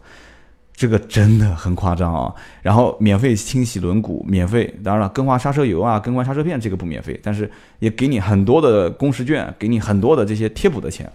[0.83, 2.35] 这个真的很夸张啊！
[2.61, 11.09] 然后免费清洗轮毂，免费，当然了，更换刹车油啊，更换刹车片这个不免费，但是也给你很多的工时券，给你很多的这些贴补的钱。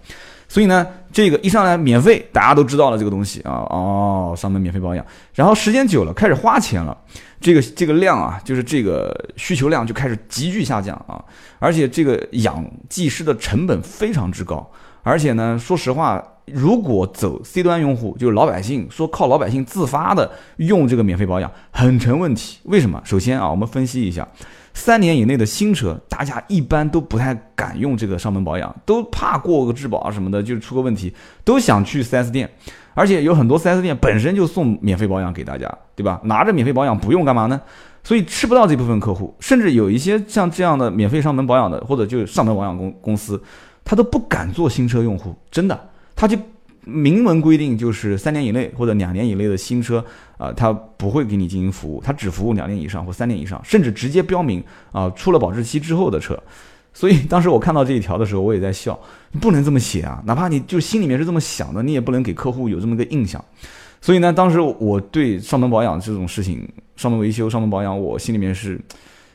[0.47, 5.06] 所以呢，这个一上来免费，大家都知道了这个东西啊，哦，上门免费保养。
[5.34, 6.97] 然后时间久了，开始花钱了，
[7.41, 11.21] 这个这个量啊，就是这个需求量就开始急剧下降啊，
[11.60, 14.65] 而且这个养技师的成本非常之高，
[15.07, 16.23] 而且呢，说实话。
[16.53, 22.57] 如果走 C 端用户，就是老百姓说靠老百姓自发的用这个免费保养，很成问题。
[22.63, 23.01] 为什么？
[23.03, 24.25] 首先啊，我们分析一下，
[24.73, 32.49] 三年以内的新车，大家一般都不太敢用这个上门保养，都怕过个质保啊什么的，就出个问题，都想去 4S 店。
[32.93, 36.21] 而且有很多 4S 店本身就送免费保养给大家，对吧？
[36.23, 37.59] 拿着免费保养不用干嘛呢？
[38.05, 43.39] 所以吃不到这部分客户，甚至有一些像这样的免费上门保养的，或者就是上门保养公公司，
[43.88, 45.89] 他都不敢做新车用户，真的。
[46.13, 46.38] 他就
[46.84, 50.04] 明文规定，就是三年以内或者两年以内的新车
[50.38, 56.38] 啊，他不会给你进行服务，他只服务两年以上或三年以上，甚至直接标明啊，出了保质期之后的车。
[56.93, 59.00] 所以当时我看到这一条的时候，我也在笑，
[59.39, 63.41] 不能这么写啊，哪怕你就心里面是这么想的，你也不能给客户有这么个印象。
[64.02, 68.80] 所以呢，当时我对上门保养这种事情，上门维修、上门保养，我心里面是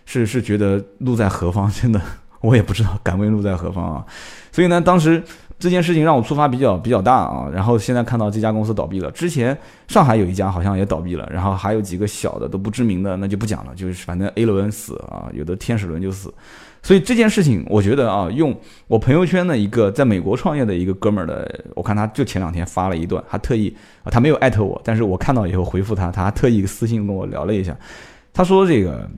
[0.05, 2.01] 是是觉得路在何方，真的。
[2.43, 4.05] 我也不知道敢问路在何方啊。
[4.51, 5.23] 所以呢，当时
[5.59, 7.49] 这件事情让我触发比较比较大啊。
[7.51, 9.57] 然后现在看到这家公司倒闭了，之前
[9.89, 16.33] 上海有一家好像也倒闭了，然后还有几个小的都不知名的，那就不讲了，就是反正 A 轮死啊，有的天使轮就死。
[16.85, 18.53] 所以这件事情，我觉得啊，用
[18.89, 27.73] 我朋友圈的一个在美国创业的一个哥们儿的，我看他就前两天发了一段，他特意啊，他没有艾特我，但是我看到以后回复他，他还特意私信跟我聊了一下，
[28.33, 29.09] 他说这个，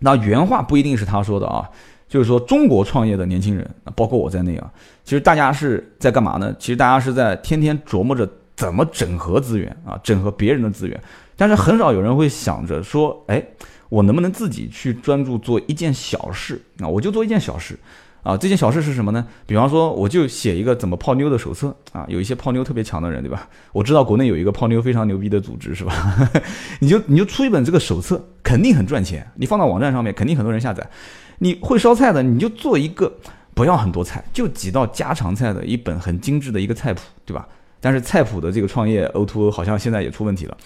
[0.00, 1.70] 那原话不一定是他说的啊，
[2.08, 4.70] 就是说中国创业的年轻人啊，包括我在内啊，
[5.04, 6.54] 其实大家是在干嘛呢？
[6.58, 11.00] 其实大家是在天天琢磨着怎么整合资源啊，整合别人的资源，
[11.36, 13.42] 但是很少有人会想着说，哎。
[13.90, 16.86] 我能不能自己去专注做一件小事啊？
[16.86, 17.74] 我就做一件小事，
[18.22, 19.26] 啊，这件小事是什么呢？
[19.46, 22.04] 比方说，我就写一个怎么泡妞的手册啊。
[22.06, 23.48] 有一些泡妞特别强的人，对吧？
[23.72, 26.18] 我知道国内有一个泡妞非常牛逼的组织，是吧？
[26.80, 29.26] 你就你就出一本这个手册，肯定很赚钱。
[29.36, 30.86] 你放到网站上面，肯定很多人下载。
[31.38, 33.12] 你会烧菜的，你就做一个
[33.54, 37.46] 不要很多菜，就几道家常菜的一本很精致的一个菜谱，对吧？
[37.80, 40.56] 但是菜谱的这个创业 O to O 好像现在也出问题了。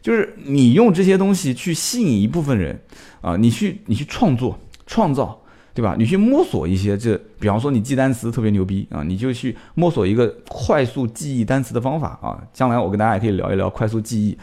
[0.00, 2.80] 就是你用这些东西去吸引一部分人，
[3.20, 5.38] 啊，你去你去创作创造，
[5.74, 5.94] 对吧？
[5.98, 12.40] 你去摸索一些这，比方说你记单词特别牛逼啊，你就去摸索一个快速记忆单词的方法啊。
[12.52, 14.38] 将来我跟大家也可以聊一聊快速记忆。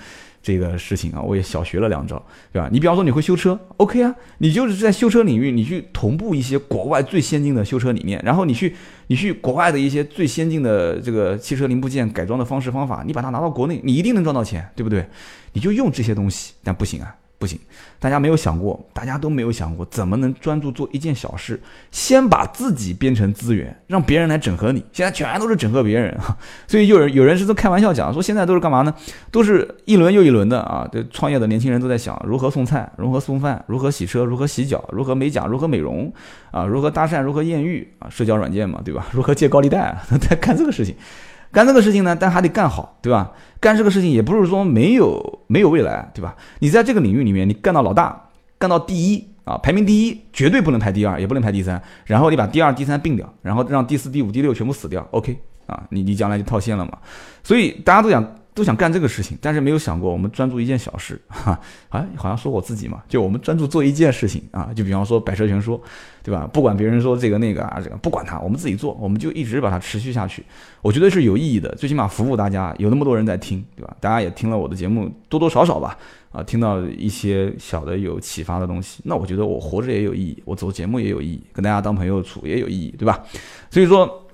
[0.48, 2.70] 这个事情啊，我也小学了两招，对吧？
[2.72, 8.74] 你比方说你会修车，OK 啊，你就是在修车领域，你去同步一些国外最先进的修车理念，然后你去
[9.08, 15.06] 你去国外的一些最先进的这个汽车零部件改装的方式方法，你把它拿到国内，你一定能赚到钱，对不对？
[15.52, 17.14] 你就用这些东西，但不行啊。
[17.39, 17.60] 不行，
[18.00, 24.84] 大家没有想过，大家都没有想过怎么能专注做一件小事，先把自己变成资源，让别人来整合你。
[24.91, 26.36] 现在全都是整合别人啊，
[26.67, 28.93] 所以有人有人是在开玩笑讲说，现在都是干嘛呢？
[29.32, 36.12] 都是一轮又一轮的啊，这创业的年轻人都在想如何送菜，如何送饭，如何洗车，如何洗脚，如何美甲，如何美容
[36.50, 39.06] 啊，如何搭讪，如何艳遇啊，社交软件嘛，对吧？
[39.12, 40.95] 如何借高利贷， 在干这个事情。
[41.52, 43.32] 干这个事情呢，但还得干好，对吧？
[43.60, 46.36] 干这个事情也不是说没有没有未来，对吧？
[46.60, 51.82] 你在这个领域里面，你干到老大，干到第一啊，排名第一，绝对不能排第二，也不能排第三。
[52.06, 56.98] 然后你把第二、第三并掉，然后让第四、第五、第六全部死掉，OK 啊，你你将来就套现了嘛。
[57.44, 58.36] 所以大家都讲。
[58.58, 61.52] 都想干这个事情，但是没有想过我们专注一件小事，哈，
[61.89, 65.80] 啊，好像说我自己嘛，就我们专注做一件事情啊，就比方说百车全说，
[66.24, 66.50] 对吧？
[66.52, 70.43] 不管别人说这个那个啊，这个不管他，我们自己做，我们就一直把它持续下去。
[70.82, 73.96] 我觉得是有意义的，最起码服务大家，有那么多人在听，对吧？
[74.02, 75.96] 大家也听了我的节目，多多少少吧，
[76.32, 83.24] 啊，听到一些小的有启发的东西，那我觉得我活着也有意义，我做节目也有意义，跟大家当朋友处也有意义，对吧？
[83.70, 84.28] 所以说，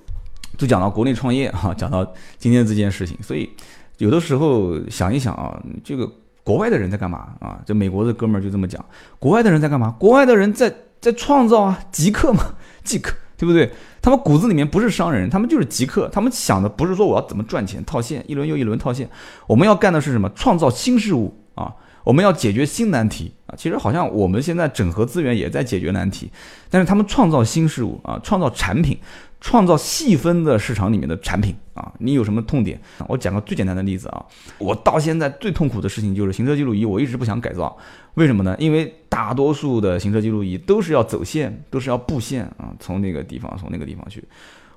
[0.56, 3.50] 就讲到国内创业哈，讲到今天这件事情，所以。
[3.98, 6.10] 有的时候想一想啊，这个
[6.42, 7.58] 国外的人在干嘛啊？
[7.64, 8.84] 这美国的哥们儿就这么讲，
[9.18, 9.94] 国外的人在干嘛？
[9.98, 12.54] 国外的人在在创造啊，极客嘛，
[12.84, 13.70] 极客，对不对？
[14.02, 19.08] 他们骨子里面不是商人，他们就是极客，他们想的不是说我要怎么赚钱套现，一轮又一轮套现，
[19.46, 20.28] 我们要干的是什么？
[20.34, 21.72] 创造新事物啊，
[22.04, 23.54] 我们要解决新难题啊。
[23.56, 26.30] 其实好像我们现在整合资源也在解决难题，
[26.68, 28.98] 但是他们创造新事物啊，创造产品。
[29.44, 32.80] 创造细分的市场里面的产品啊，你有什么痛点？
[33.06, 34.24] 我讲个最简单的例子啊，
[34.56, 37.76] 我到现在最痛苦的事情就是行车记录仪，我一直不想改造，
[38.14, 38.56] 为什么呢？
[38.58, 44.24] 因为大多数的行车记录仪都是要走线，都是要布线啊，从那个地方从那个地方去。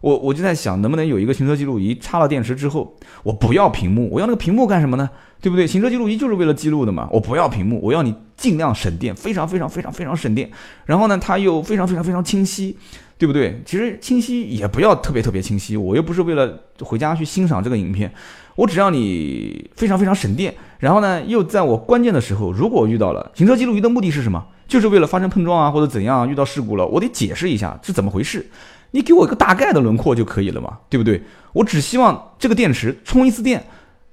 [0.02, 5.10] 我我就在想，能不能有一个行车记录仪插了电池之后，我不要屏幕，我要那个屏幕干什么呢？
[5.42, 5.68] 对不对？
[5.68, 10.50] 行车记录仪就是为了记录的嘛，我不要屏幕，我要你尽量省电，非常非常非常非常省电，
[10.86, 12.78] 然后呢，它又非常非常非常清晰。
[13.20, 13.60] 对不对？
[13.66, 18.14] 其实清晰也不要特别特别清晰，我又不是为了回家去欣赏这个影片，
[18.56, 24.46] 我只要你非常非常省电，然后呢，又在我关键的时候，如果遇到了行车记录仪的目的是什么？
[24.68, 28.46] 就是为了发生碰撞啊或者怎样遇到事故了，我得解释一下是怎么回事，
[28.92, 31.22] 你给我一个大概的轮廓就可以了嘛，对不对？
[31.54, 33.64] 我只希望这个电池充一次电，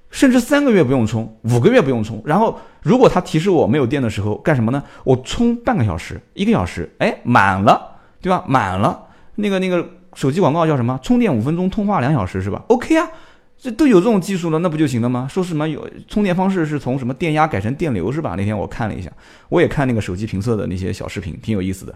[0.09, 4.83] 甚至三个月不用充，五个月不用充，然后如果它提示我没有电的时候干什么呢？
[5.03, 7.91] 我充半个小时、一个小时，哎，满了。
[8.21, 8.43] 对吧？
[8.47, 9.03] 满了，
[9.35, 10.99] 那个那个手机广告叫什么？
[11.03, 13.07] 充电五分钟，通话两小时是吧？OK 啊，
[13.55, 15.27] 这都有这种技术了，那不就行了吗？
[15.29, 18.33] 说什么有充电方式是从什么电压改成电流是吧？
[18.35, 19.11] 那天我看了一下，
[19.49, 21.93] 我也看那个手机评测的那些小视频，挺有意思的。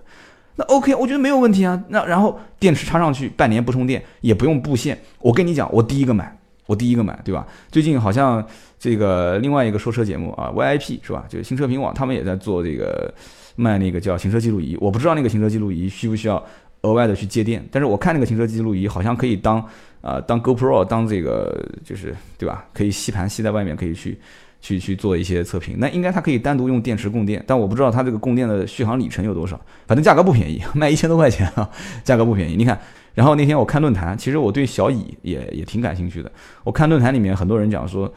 [0.60, 1.82] 那 OK，我觉得没有问题啊。
[1.88, 5.00] 那然后电池插上去，半年不充电，也不用布线。
[5.20, 7.48] 我跟你讲，我第一个买，我第一个买，对吧？
[7.72, 8.46] 最近好像
[8.78, 11.26] 这个另外一个说车节目啊，VIP 是吧？
[11.30, 13.12] 就是新车评网，他们也在做这个。
[13.56, 16.42] 卖那个叫行车记录仪，我不知道那个行车记录仪需不需要
[16.84, 19.62] 额外的去接电，但是我看那个行车记录仪好像可以当
[20.00, 22.64] 啊当 GoPro 当这个就是对吧？
[22.74, 24.18] 可以吸盘吸在外面，可以去
[24.62, 25.76] 去去做一些测评。
[25.80, 31.70] 那应该它可以单独用电池供电，但我不知道它这个供电的续航里程有多少，反正价格不便宜，卖一千多块钱啊，
[32.04, 32.56] 价格不便宜。
[32.56, 32.80] 你看，
[33.14, 36.32] 然后那天我看论坛，其实我对小蚁也也挺感兴趣的。
[36.64, 38.14] 我看论坛里面很多人讲说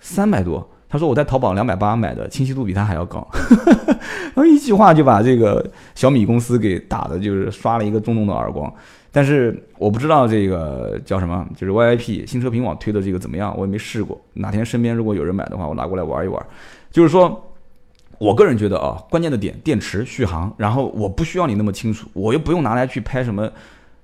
[0.00, 0.68] 三百多。
[0.88, 3.26] 他说我在淘宝两百八买的，清晰度比他还要高，
[4.32, 8.72] 然后一句话就把这个小米公司给打的，就是刷了一个重重的耳光。
[9.16, 14.20] 但是我不知道这个叫什么，就是 YIP 新车评网推的这个怎么样，我也没试过。
[14.34, 16.46] 哪天身边如果有人买的话，我拿过来玩一玩。
[16.90, 17.50] 就是说，
[18.18, 23.50] 我个人觉得啊，关键的点，电池续航，然后我不需要你那么清楚，我又不用拿来去拍什么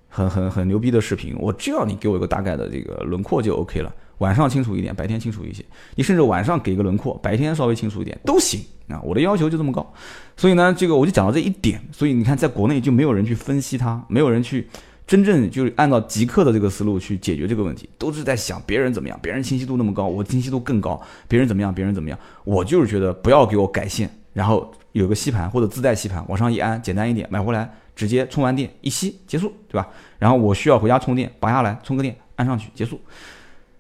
[0.09, 3.95] 很很很牛逼的视频，我就要你给我一个大概的这个轮廓就 OK 了。
[4.17, 5.63] 晚上清楚一点，白天清楚一些。
[5.95, 8.99] 你甚至晚上给个轮廓，白天稍微清楚一点都行啊。
[9.03, 9.87] 我的要求就这么高，
[10.39, 11.79] 所以呢，这个我就讲到这一点。
[11.93, 14.67] 所以你看，在国内就没有人去分析它，没有人去
[15.07, 22.19] 真正就是按照极客的这个思路去解决这个问题，都是在想别人怎么样，别人清晰度那么高，我清晰度更高，别人怎么样，别人怎么样。
[22.45, 29.87] 我就是觉得不要给我改线，然后有个吸盘或者自带吸盘，往上一安，简单一点，买回来直接充完电一吸结束，对吧？
[30.19, 32.99] 然后我需要回家充电，拔下来充个电，安上去结束。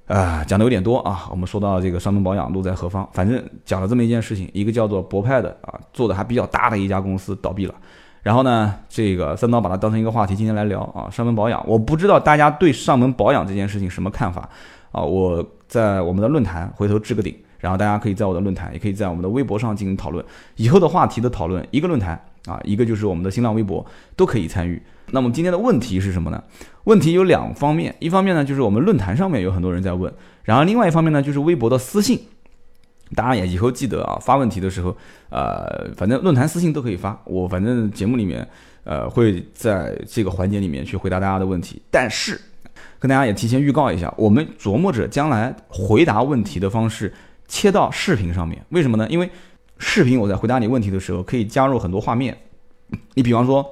[0.09, 1.29] 啊，讲的有点多啊。
[1.31, 7.75] 我们说到这个上门保养路在何方，反正讲了这么一件事情，一个叫做博派的啊，做的还比较大的一家公司倒闭了。
[8.23, 11.63] 然后呢，这个三刀把它当成一个话题，今天来聊啊，上门保养。
[11.67, 14.49] 我不知道大家对上门保养这件事情什么看法
[14.93, 15.03] 啊？
[15.03, 20.25] 我在我们的论坛回头置个顶，然后大家可以在我的论坛，也可以在我们的微博上进行讨论。
[20.55, 22.13] 以后的话题的讨论，一个论坛
[22.47, 24.81] 啊，一个就是我们的新浪微博都可以参与。
[25.11, 26.41] 那么今天的问题是什么呢？
[26.85, 30.13] 问题有两方面，一方面呢就是我们论坛上面有很多人在问，
[30.45, 32.21] 然后另外一方面呢就是微博的私信。
[33.15, 34.97] 大家也以后记得啊，发问题的时候，
[35.31, 38.47] 呃，反正论坛私信都可以发，我反正节目里面，
[38.85, 41.81] 呃，会在这个环节里面去回答大家的问题。
[41.91, 42.41] 但是
[42.99, 47.13] 跟大家也提前预告一下，我们琢磨着将来回答问题的方式
[47.47, 48.65] 切到视频上面。
[48.71, 49.07] 为什么呢？
[49.09, 49.31] 因为
[49.79, 52.37] 视频我在回答你问题的时候可以加入很多画面，
[53.15, 53.67] 你比方说。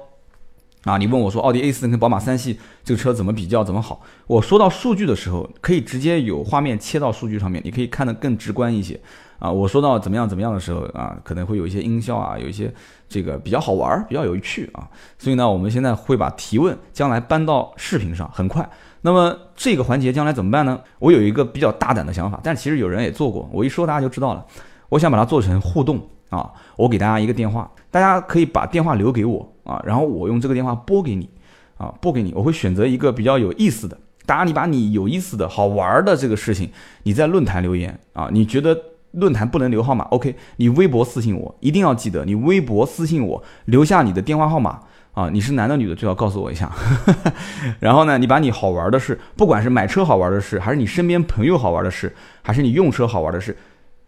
[0.83, 4.01] 啊，你问我说奥迪 A 四跟宝马三系这个车怎么比较怎么好？
[4.25, 8.99] 我说到数据的时候，可以直接有画面切到数据上面，你可以看得更直观一些。
[9.41, 12.71] 啊，我说到怎么样怎么样的时候啊，可能会有一些音效啊，有一些
[13.09, 14.87] 这个比较好玩儿，比较有趣啊。
[15.17, 18.69] 所以呢，我们现在会把提问将来搬到视频上，很快。
[19.01, 20.79] 那么这个环节将来怎么办呢？
[20.99, 24.45] 我有一个比较大胆的想法，但其实有人也做过，我一说大家就知道了。
[24.89, 25.99] 我想把它做成互动
[26.29, 29.47] 啊，我给大家一个电话，大家可以把电话留给我。
[29.63, 31.29] 啊，然后我用这个电话拨给你，
[31.77, 33.97] 啊，拨给你，我会选择一个比较有意思的。
[34.25, 36.71] 当然，你把你有意思的好玩的这个事情，
[37.03, 38.27] 你在论坛留言啊。
[38.31, 38.75] 你觉得
[39.11, 44.79] 论坛不能留号码？OK，你微博私信我，一定要记得，你微博私信我，留下你的电话号码
[45.13, 45.29] 啊。
[45.29, 46.71] 你是男的女的，最好告诉我一下。
[47.79, 53.57] 然后呢，你把你好玩的事，不管是买车好玩的事，还是你身边朋友好玩的事，还是你用车好玩的事，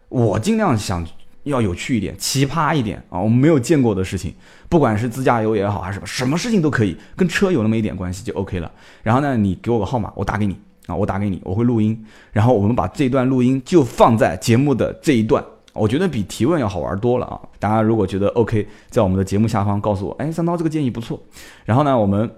[0.10, 1.06] 我尽量想。
[1.44, 3.20] 要有趣一点，奇葩一点啊！
[3.20, 4.34] 我们没有见过的事情，
[4.70, 8.72] 不管是自驾游也好，还是什么，什么事情都可以，跟车有那么一点关系就 OK 了。
[9.02, 15.44] 然后呢，你给我个号码，我打给你啊，我打给你，我会录音，然后我们把这段录音就放在节目的这一段，
[15.74, 17.40] 我觉得比提问要好玩多了啊！
[17.60, 21.22] 大家如果觉得 OK，在我们的节目下方告诉我，哎，三刀这个建议不错。
[21.66, 22.30] 然后呢，我们。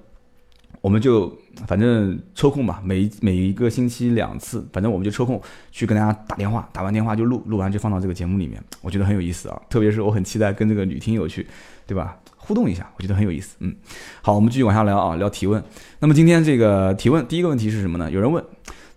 [0.82, 9.60] 我们就反正抽空吧，每每一个星期两次，反正我们就抽空去跟大家打电话，打完电话就录，录完就放到这个节目里面，我觉得很有意思啊。
[9.68, 11.48] 特别是我很期待跟这个女听友去，
[11.88, 12.16] 对吧？
[12.48, 13.56] 互动一下，我觉得很有意思。
[13.60, 13.76] 嗯，
[14.22, 15.64] 好，我们继续往下聊啊，聊提问。
[16.00, 18.10] 那么今天这个提问第一个问题是什么呢？
[18.12, 18.44] 有人问，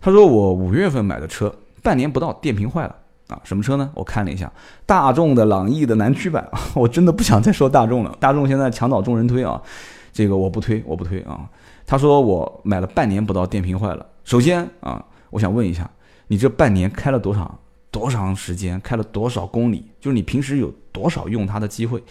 [0.00, 2.94] 他说我五月份买的车，半年不到电瓶坏了
[3.28, 3.90] 啊，什么车呢？
[3.94, 4.52] 我看了一下，
[4.84, 9.60] 大众的朗逸的南驱版， 我真的不想再说大众了，大众现在墙倒众人推啊，
[10.12, 11.48] 这个我不推，我不推啊。
[11.86, 14.06] 他说我买了半年不到电瓶坏了。
[14.24, 15.90] 首先啊，我想问一下，
[16.26, 17.58] 你这半年开了多长
[17.90, 19.86] 多长时间，开了多少公里？
[19.98, 22.02] 就是你平时有多少用它的机会？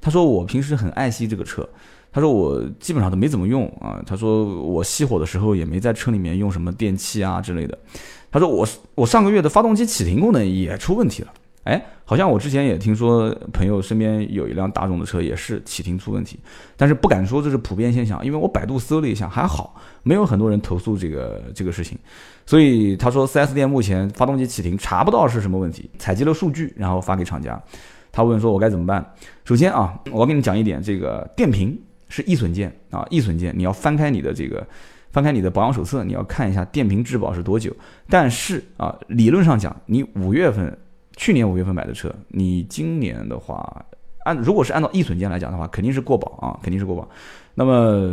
[0.00, 1.68] 他说我平时很爱惜这个车。
[2.12, 4.02] 他说我基本上都没怎么用啊。
[4.06, 7.78] 他说我熄火的时候也没在车里面用什么电器啊之类的。
[8.30, 11.32] 他说我我上个月的发动机启停功能也出问题了。
[11.64, 16.38] 哎，好像我之前也听说朋友身边有一辆大众的车也是启停出问题，
[16.76, 21.98] 但是不敢说这是普遍现象，因为我百度搜了一下，还好没有很多人投诉这个这个事情。
[22.46, 27.60] 所以他说 4S 店目前发动机启停查不到是什么问题，采集了数据然后发给厂家。
[28.16, 29.04] 他问说我该怎么办？
[29.44, 34.66] 首先啊，我要跟你讲一点，这个电瓶是易损件啊，易损件你要翻开你的这个
[35.10, 37.70] 翻开你的保养手册，你要看一下电瓶质保是多久。
[38.08, 40.74] 但是啊，理论上讲，你五月份。
[41.18, 43.82] 去年五月份买的车，你今年的话，
[44.24, 47.08] 按如果是按照易损件来讲的话，肯定是过保啊，肯定是过保。
[47.54, 48.06] 那么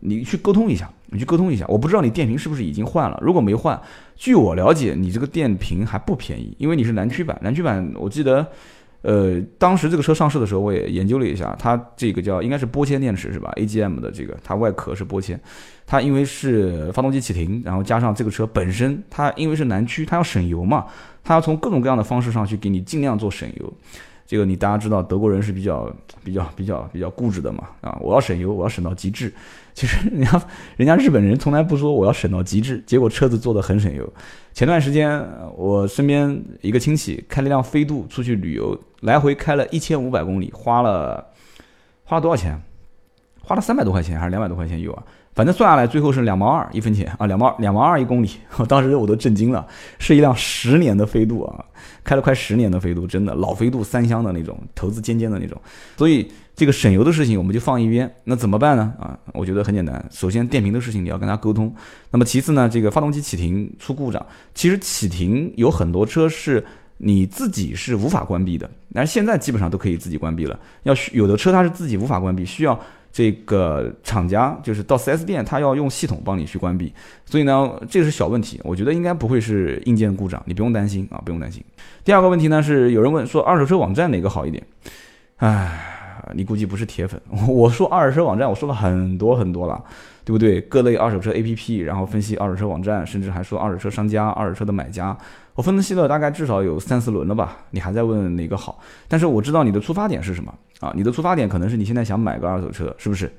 [0.00, 1.66] 你去沟通一下，你去沟通一下。
[1.68, 3.78] 我不知道你电瓶是不是已经换了，如果没换，
[4.16, 7.38] 据我了解，你这个电瓶还不便宜，因为你是南区版。
[7.42, 8.46] 南区版我记得，
[9.02, 15.40] 呃，当时这个车上市的时候，我也研究了一下，它这个叫应该是玻纤电池是吧？AGM 的这个，它外壳是玻纤，
[15.86, 20.84] 它因为是发动机启停，然后加上这个车本身，它因为是南区，它要省油嘛，
[21.24, 23.72] 它要从各种各样的方式上去给你尽量做省油。
[24.26, 25.92] 这个你大家知道，德国人是比较
[26.22, 27.98] 比较比较比较固执的嘛啊！
[28.00, 29.32] 我要省油，我要省到极致。
[29.74, 30.42] 其实人家
[30.76, 34.08] 人家日本人从来不说我要省到极致，结果车子做的很省油。
[34.52, 35.24] 前段时间
[35.56, 41.24] 我身边一个亲戚开了辆飞度出去旅游，来回开了一千五百公里，花了
[42.04, 42.60] 花了多少钱？
[43.42, 45.02] 花了三百多块钱还是两百多块钱油啊？
[45.34, 49.66] 反正算下来，最后是两毛二一分钱啊，两毛两毛二一公里， 我当时我都震惊了，
[49.98, 51.64] 是一辆十年的飞度啊，
[52.04, 55.60] 开了快十年的飞度，真的老飞度三厢的那种，头子尖尖的那种，
[55.96, 56.30] 所以
[56.60, 58.92] 这个省油的事情我们就放一边，那怎么办呢？
[59.00, 61.74] 啊，我觉得很简单，首先电瓶的事情你要跟他沟通，
[62.10, 66.62] 那么其次呢，这个发动机启停出故障，其实启停有很多车是
[66.98, 72.78] 你自己是无法关闭的，但是现在基本上都可以自己关闭了，要有的车它是自己无法关闭，需要。
[73.12, 76.92] 这个厂家就是到 4S 店，他要用系统帮你去关闭，
[77.24, 81.60] 所以呢，这个是小问题，我觉得应该不会是硬件故障，你不用担心啊，不用担心。
[82.04, 84.62] 第二个问题呢是有人问说二手车网站哪个好一点？
[85.38, 85.99] 唉，
[86.34, 89.82] 你估计不是铁粉， 我说二手车网站我说了很多很多了，
[90.24, 90.60] 对不对？
[90.62, 95.16] 各类二手车 APP，然后分析二手车网站，甚至还说二手车商家、二手车的买家。
[95.54, 98.80] 我分析了大概至少有三四轮了吧，你还在问哪个好？
[99.08, 100.92] 但是我知道你的出发点是什么啊？
[100.96, 103.30] 你的出发点可能是你现在想买个二手车，是不是？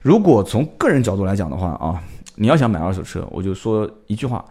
[0.00, 2.02] 如果从个人角度来讲的话啊，
[2.36, 4.44] 你要想买二手车，我就说一句话：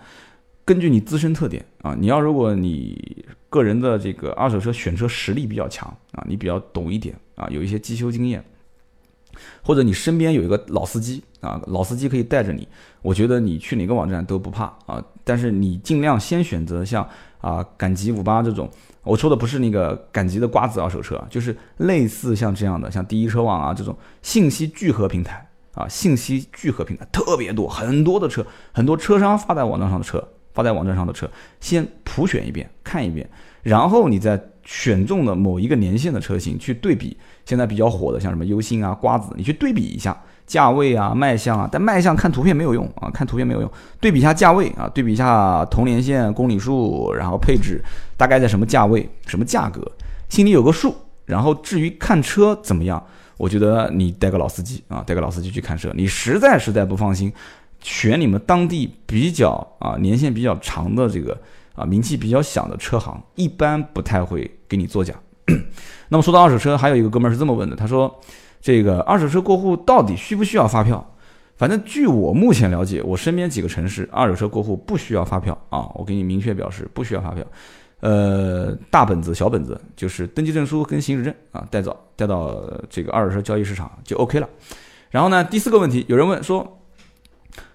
[0.66, 8.44] 根据你自身特点啊，你要如果你个人的这个二手车选车实力比较强啊，你比较懂一点啊，有一些机修经验。
[9.64, 12.68] 或者你身边有一个老司机啊，老司机可以带着你，
[13.02, 15.04] 我觉得你去哪个网站都不怕啊。
[15.24, 17.08] 但是你尽量先选择像
[17.42, 18.70] 啊赶集五八这种，
[19.02, 30.24] 我说的不是那个赶集的瓜子二手车，就是类似像这样的，像第一车网啊这种信息聚合平台啊，信息聚合平台特别多，很多的车，很多车商发在网站上的车，
[30.54, 31.28] 发在网站上的车，
[31.60, 33.28] 先普选一遍，看一遍，
[33.64, 37.16] 然后你再选中的某一个年限的车型去对比。
[37.46, 41.68] 现在比较火的像什么优信啊、瓜子，你去对比一下价位啊、卖相啊。
[41.72, 42.86] 但卖相看图片没有用。
[42.96, 47.84] 啊，看图片没有用，对比一下价位啊，对比一下同年限公里数，然后配置
[48.16, 49.86] 大概在什么价位、什么价格，
[50.30, 50.96] 心里有个数。
[51.26, 53.02] 然后至于看车怎么样，
[53.38, 55.92] 我觉得你带个老司机啊，带个老司机去看车。
[55.96, 57.32] 你实在实在不放心，
[57.82, 61.38] 选你们当地比较啊年限比较长的这个
[61.74, 65.14] 啊名气比较响的车行，一般不太会给你作假。
[66.10, 68.20] 那么说到二手车，还有一个哥们儿是这么问的，他说
[68.62, 71.06] ：“这个二手车过户到底需不需要发票？”
[71.56, 77.46] 反正据我目前了解，我身边几个城市二手车过户不需要发票啊，我给你明确表示不需要发票。
[78.00, 84.50] 呃，大本子、小本子就是登记证书跟行驶证啊，带走带到这个二手车交易市场就 OK 了。
[85.10, 86.80] 然后呢，第四个问题，有人问说：“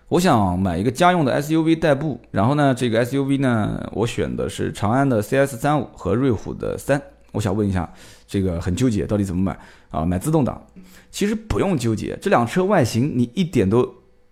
[0.08, 7.00] 我想买一个家用的 SUV 代步，然后呢，这个 SUV 呢，我选的是长安的 CS 三五和瑞虎的三。”
[7.32, 7.88] 我想问一下，
[8.26, 9.58] 这个很纠结，到底怎么买
[9.90, 10.06] 啊？
[10.06, 10.60] 买自动挡，
[11.10, 13.86] 其实不用纠结，这辆车外形你一点都，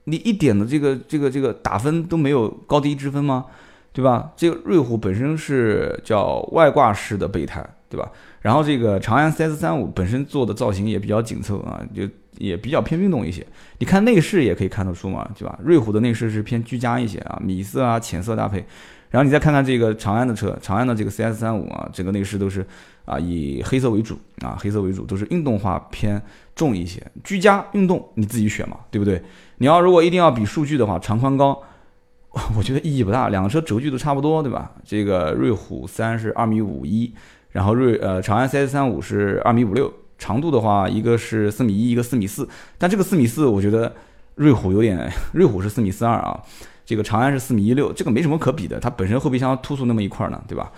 [0.04, 3.44] 你一点的这个这个这个打分都没有高低之分吗？
[3.92, 4.32] 对吧？
[4.34, 8.10] 这个瑞虎本身是叫外挂式的备胎，对吧？
[8.46, 13.44] 然后这个长安 CS 三五本身做的造型也比较紧凑啊，就也比较偏运动一些。
[13.80, 15.58] 你看内饰也可以看得出嘛，对吧？
[15.64, 18.64] 瑞虎的内饰是偏居家一些啊，米色啊，浅色搭配。
[19.10, 22.64] 然后你再看看这个长安的车，长安的这个 CS 三五啊，整个内饰都是
[23.04, 26.22] 啊以黑色为主啊，黑色为主，都是运动化偏
[26.54, 27.04] 重一些。
[27.24, 29.20] 居家运动你自己选嘛，对不对？
[29.58, 31.60] 你要如果一定要比数据的话，长宽高，
[32.56, 34.70] 我觉得意义不大，两个车轴距都差不多，对吧？
[34.84, 37.12] 这个瑞虎三是二米五一，
[37.56, 42.46] 然后瑞呃长安 CS 三五是二米五六，长度的话一个是四米一，一个四米四，
[42.76, 43.90] 但这个四米四我觉得
[44.34, 46.38] 瑞虎有点， 瑞虎是四米四二啊。
[46.84, 50.70] 这个长安是四米一六，这个没什么可比的，它本身后备箱突出那么一块呢，对吧？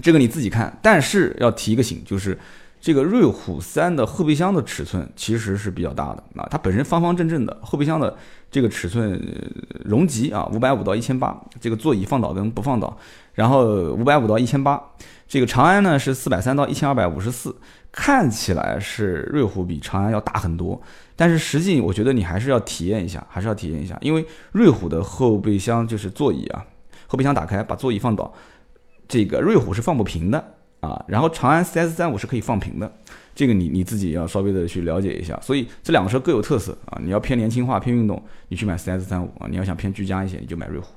[0.00, 0.72] 这个你自己看。
[0.80, 2.38] 但是要提一个醒，就是
[2.82, 8.16] 这个瑞虎三的后备箱的尺寸其实是比较大的啊，它本身方方正正的，后备箱的
[8.50, 9.22] 这个尺寸
[9.84, 12.98] 容积啊，五百五到一千八，这个座椅放倒跟不放倒，
[13.34, 14.82] 然后五百五到一千八，
[15.28, 17.54] 这个长安呢是四百三到一千二百五十四，
[17.92, 20.82] 看起来是瑞虎比长安要大很多。
[21.14, 26.64] 但是实际，我觉得你还是要体验一下，还是要体验一下，因为瑞虎的后备箱就是座椅啊，
[27.06, 28.34] 后备箱打开把座椅放倒，
[29.06, 32.92] 这个瑞虎是放不平的啊，然后长安 CS 三五是可以放平的，
[33.34, 35.38] 这个你你自己要稍微的去了解一下。
[35.40, 40.88] 所以这两个车各有特色啊，你要偏年轻化、偏运动，你去买 CS 三五啊；你要想偏居家一些，你就买瑞虎。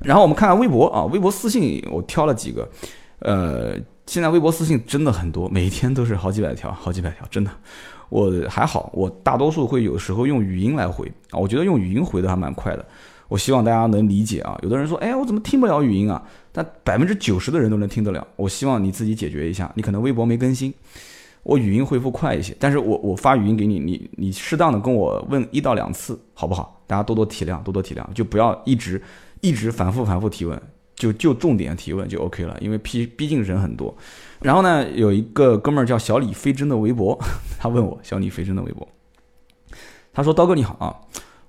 [0.00, 2.66] 然后我们看看微博啊，微博私信我挑了几个，
[3.18, 3.76] 呃，
[4.06, 7.50] 现在微博私信真的很多，每天都是好几百条，好几百条，真的。
[8.08, 12.86] 我还好，我大多数会有时候用语音来回啊，我觉得用语音回的还蛮快的。
[13.28, 14.58] 我希望大家能理解啊。
[14.62, 16.22] 有的人说，哎，我怎么听不了语音啊？
[16.52, 18.26] 但百分之九十的人都能听得了。
[18.36, 19.70] 我希望你自己解决一下。
[19.74, 20.72] 你可能微博没更新，
[21.42, 26.82] 我语音回复快一些，但是我我发语音给你，你你适当的跟我问一到两次，好不好？
[26.86, 29.02] 大家多多体谅，多多体谅，就不要一直
[29.40, 30.60] 一直反复反复提问，
[30.94, 32.56] 就就重点提问就 OK 了。
[32.60, 33.94] 因为毕毕竟人很多。
[34.40, 37.18] 然后呢，有一个哥们儿叫小李飞真的微博，
[37.58, 38.86] 他问我小李飞真的微博，
[40.12, 40.94] 他说刀哥你好啊，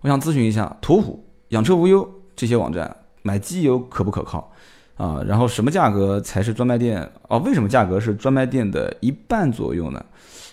[0.01, 4.51] 我想咨询一下途虎、养车无忧这些网站买机油可不可靠
[4.95, 5.23] 啊？
[5.27, 7.39] 然后什么价格才是专卖店哦？
[7.39, 10.05] 为什么价格是专卖店的一半左右呢？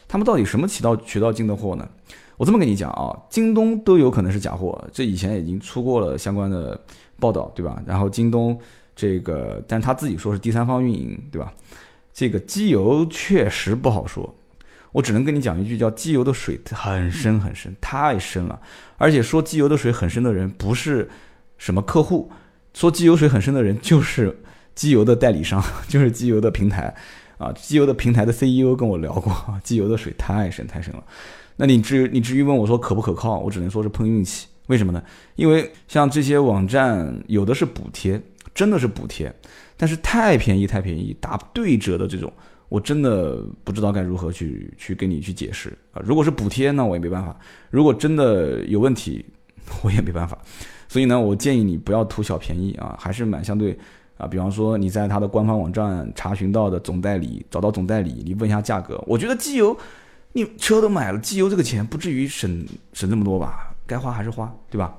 [0.06, 1.88] 他们到底什么渠道渠道进的货呢？
[2.36, 6.78] 我这么跟你讲啊，京东都有可能是假货，这以前已经出过了相关的
[7.18, 7.80] 报道，对吧？
[7.86, 8.58] 然后京东
[8.96, 11.52] 这个，但他自己说是第三方运营，对吧？
[12.12, 14.32] 这个机油确实不好说，
[14.94, 18.60] 我只能跟你讲一句，叫机油的水很深很深，太深了。
[18.96, 21.10] 而且说机油的水很深的人不是
[21.58, 22.30] 什么客户，
[22.72, 24.38] 说机油水很深的人就是
[24.76, 26.94] 机油的代理商， 就是机油的平台
[27.38, 27.50] 啊。
[27.54, 29.34] 机油的平台的 CEO 跟我聊过，
[29.64, 31.02] 机油的水太深太深了。
[31.56, 34.46] 那你至于你至于问我说可不可靠，我只能说是碰运气。
[34.68, 35.02] 为什么呢？
[35.34, 38.22] 因为像这些网站有的是补贴，
[38.54, 39.34] 真的是补贴。
[39.76, 42.32] 但是太便宜太便宜，打对折的这种，
[42.74, 46.02] 我真的不知道该如何去去跟你去解释啊。
[46.04, 47.32] 如果是补贴，那我也没办法；
[47.70, 49.24] 如果真的有问题，
[49.84, 50.36] 我也没办法。
[50.88, 53.78] 所以呢，我建议你不要图小便宜啊，还是买相对
[54.16, 54.26] 啊。
[54.26, 59.00] 比方说你在他的官方网站查询到的总代理，找到总代理，你问一下价格。
[59.06, 59.76] 我觉得机油，
[60.32, 63.72] 你车都买了，机油这个钱不至于省省这么多吧？
[63.86, 64.92] 该花还是花，对吧？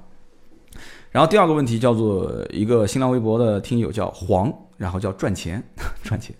[1.11, 4.49] 然后第二个问题叫做一个新浪微博的听友叫黄。
[4.77, 5.63] 然后叫赚钱，
[6.03, 6.35] 赚钱，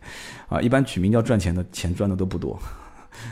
[0.48, 2.60] 啊，一般取名叫赚钱的钱赚的都不多，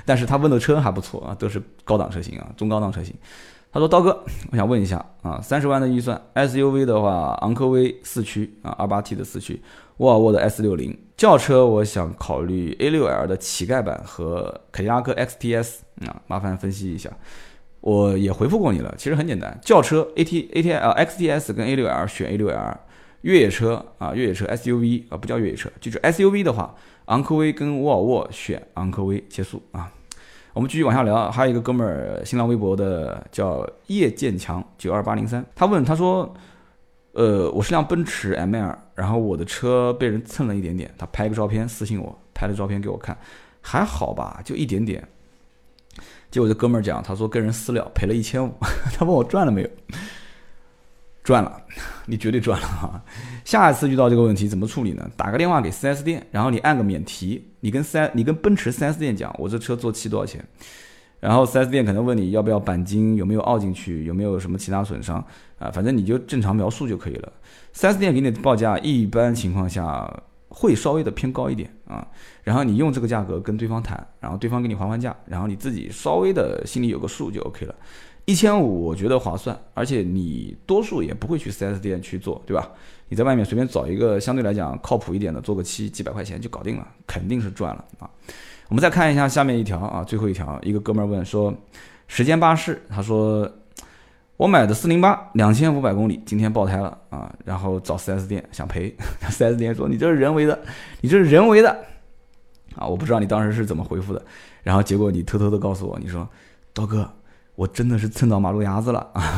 [0.05, 3.13] 但是他问的车还不错啊，都是高档车型啊，中高档车型。
[3.71, 9.59] 他说刀哥，我想问一下啊，三十万的预算，SUV 的话，昂科威四驱啊，二八 T 的四驱，
[9.97, 17.09] 沃尔沃的 S 六零，轿车我想考虑 A 六 L 的乞丐版和凯迪拉克 XTS 啊，麻烦分析一下。
[17.81, 22.77] 我也回复过你了，其实很简单，轿车 AT AT 啊 XTS 跟 A 六 L 选 A 六 L。
[23.23, 26.73] 越野车啊，越野车 SUV 啊，不叫越野车，记住 SUV 的话，
[27.05, 29.91] 昂科威跟沃尔沃选昂科威结束啊。
[30.53, 36.31] 我们继续往下聊，还有一个哥们儿，新浪微博的叫叶建强九二八零三，他问他说，
[37.13, 43.17] 呃，我是辆奔驰 M2，然后我的车被人蹭了一点点，他拍个照片私信我，拍了照片给我看，
[43.61, 45.03] 还好吧，就一点点。
[46.29, 48.51] 结果这哥们儿讲，他说跟人私了，赔了一千五，
[48.95, 49.69] 他问我赚了没有。
[51.23, 51.57] 赚了，
[52.05, 53.01] 你绝对赚了哈！
[53.45, 55.09] 下一次遇到这个问题怎么处理呢？
[55.15, 60.45] 打个电话给 4S 店，然后你按个免提，你跟三你跟奔驰 4S 店讲，我这车做漆多少钱？
[61.21, 65.25] 然后 4S 店可能问你要不要钣金，有没有凹进去，有没有什么其他损伤
[65.57, 65.71] 啊？
[65.71, 67.31] 反正你就正常描述就可以了。
[67.73, 72.05] 4S 店给你的报价一般情况下会稍微的偏高一点啊，
[72.43, 77.73] 然后你用这个价格跟对方谈，然后对方给你还还价，然后你自己稍微的心里有个数就 OK 了。
[78.25, 82.71] 一千五，我觉得划算，而且你多数也不会去 4S 店去做，对吧？
[83.09, 88.09] 你在外面随便找一个相对来讲靠谱一点的，做个漆，几百块钱就搞定了，肯定是赚了啊！
[88.69, 91.53] 我们再看一下下面一条啊，最后一条，一个哥们儿问说，
[92.07, 93.47] 时间巴士，他说
[94.37, 98.95] 我买的四零八，两千五百公里，今天爆胎了啊，然后找 4S 店想赔，
[99.29, 100.57] 4S 店说你这是人为的，
[101.01, 101.69] 你这是人为的
[102.77, 102.87] 啊！
[102.87, 104.25] 我不知道你当时是怎么回复的，
[104.63, 106.27] 然后结果你偷偷的告诉我，你说
[106.73, 107.07] 刀哥。
[107.55, 109.37] 我真的是蹭到马路牙子了啊！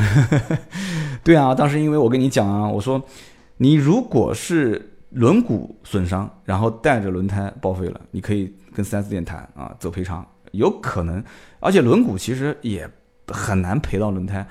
[1.23, 3.01] 对啊，当时因为我跟你讲啊，我说
[3.57, 11.23] 你如果是轮毂损伤，然后带着轮胎报废了，你可以跟 4S 店谈啊，走赔偿，有可能。
[11.59, 12.89] 而且轮毂其实也
[13.27, 14.47] 很难赔到轮胎，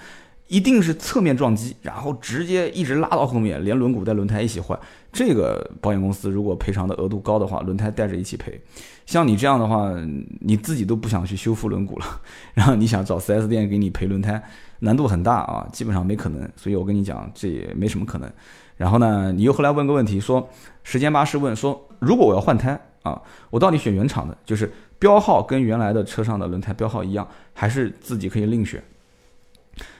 [0.48, 4.78] 一定是侧面撞击，然后直接一直拉到后面，连轮毂带轮胎一起坏。
[5.12, 8.60] 这个保险公司如果赔偿的额度高的话，轮胎带着一起赔。
[9.07, 9.92] 像你这样的话，
[10.40, 12.20] 你自己都不想去修复轮毂了，
[12.55, 14.42] 然后你想找 4S 店给你赔轮胎，
[14.78, 16.48] 难度很大啊，基本上没可能。
[16.57, 18.30] 所以我跟你讲，这也没什么可能。
[18.76, 20.48] 然后呢，你又后来问个问题，说
[20.82, 28.82] 时间巴士问说，如果我要换胎啊，我到底选原厂的，就是标号跟原来的车上的轮胎标号一样，还是自己可以另选？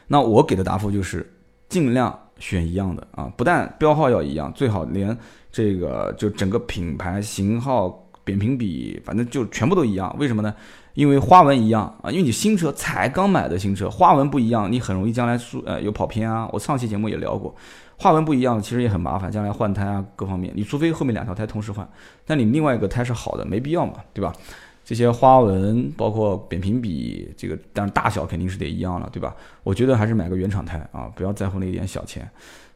[0.07, 1.31] 那我给的答复就是
[1.69, 5.17] 尽量选一样的啊，不但标号要一样，最好连
[5.53, 8.01] 这个就整个品牌型号。
[8.25, 10.15] 扁平比，反正就全部都一样。
[10.19, 10.53] 为什么呢？
[10.95, 16.49] 因为花纹一样啊，因为你新车才刚买的新车，花纹不一样，你很容易将来出呃有跑偏啊。
[16.53, 17.55] 我上期节目也聊过，
[17.99, 21.89] 花纹不一样，其实也很麻烦，将来换胎啊各方面，你除非后面两条胎同时换，
[22.25, 24.33] 但你另外一个胎是好的，没必要嘛，对吧？
[24.85, 29.35] 这些花纹包括扁平比，这个当然大小肯定是得一样了，对吧？
[29.63, 32.31] 我觉得还是买个原厂胎啊，不要在乎那一点小钱。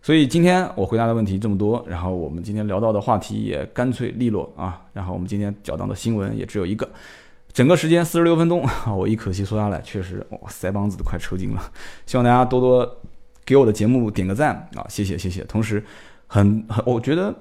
[0.09, 6.89] 所以今天我回答的问题这么多，然后我们今天聊到的话题也干脆利落啊，然后我们今天讲到的新闻也只有一个。
[7.53, 11.63] 整个时间四十六分钟， 我一口气说下来，确实，哇，腮帮子都快抽筋了。
[12.07, 12.91] 希望大家多多
[13.45, 15.45] 给我的节目点个赞啊，谢谢谢谢。
[15.45, 15.85] 同时，
[16.27, 17.35] 很很，我觉得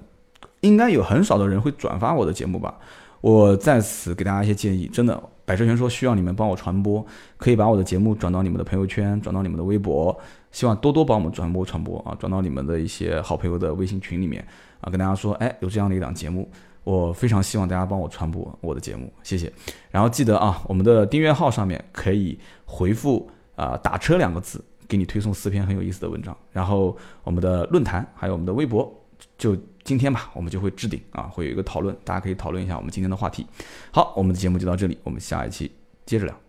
[0.60, 2.78] 应该有很少的人会转发我的节目吧。
[3.22, 7.06] 我在此给大家一些建议，真的，百车全说需要你们帮我传播，
[7.38, 10.18] 可以把我的节目转到你们的朋友圈，转到你们的微博，
[10.58, 14.44] 希望多多帮我们传播传播啊，转到你们的一些好朋友的微信群里面
[14.82, 16.50] 啊，跟大家说，哎，有这样的一档节目。
[16.84, 19.54] 我非常希望大家帮我传播我的节目，谢谢。
[19.92, 26.36] 然后记得啊，我们的订阅号上面可以回复啊“打车”两个字，给你推送四篇很有意思的文章。
[26.52, 28.92] 然后我们的论坛还有我们的微博，
[29.38, 33.46] 就今天吧，我们就会置顶啊，会有一个讨论，大家可以讨论一下我们今天的话题。
[33.92, 35.72] 好，我们的节目就到这里，我们下一期
[36.04, 36.47] 接着聊。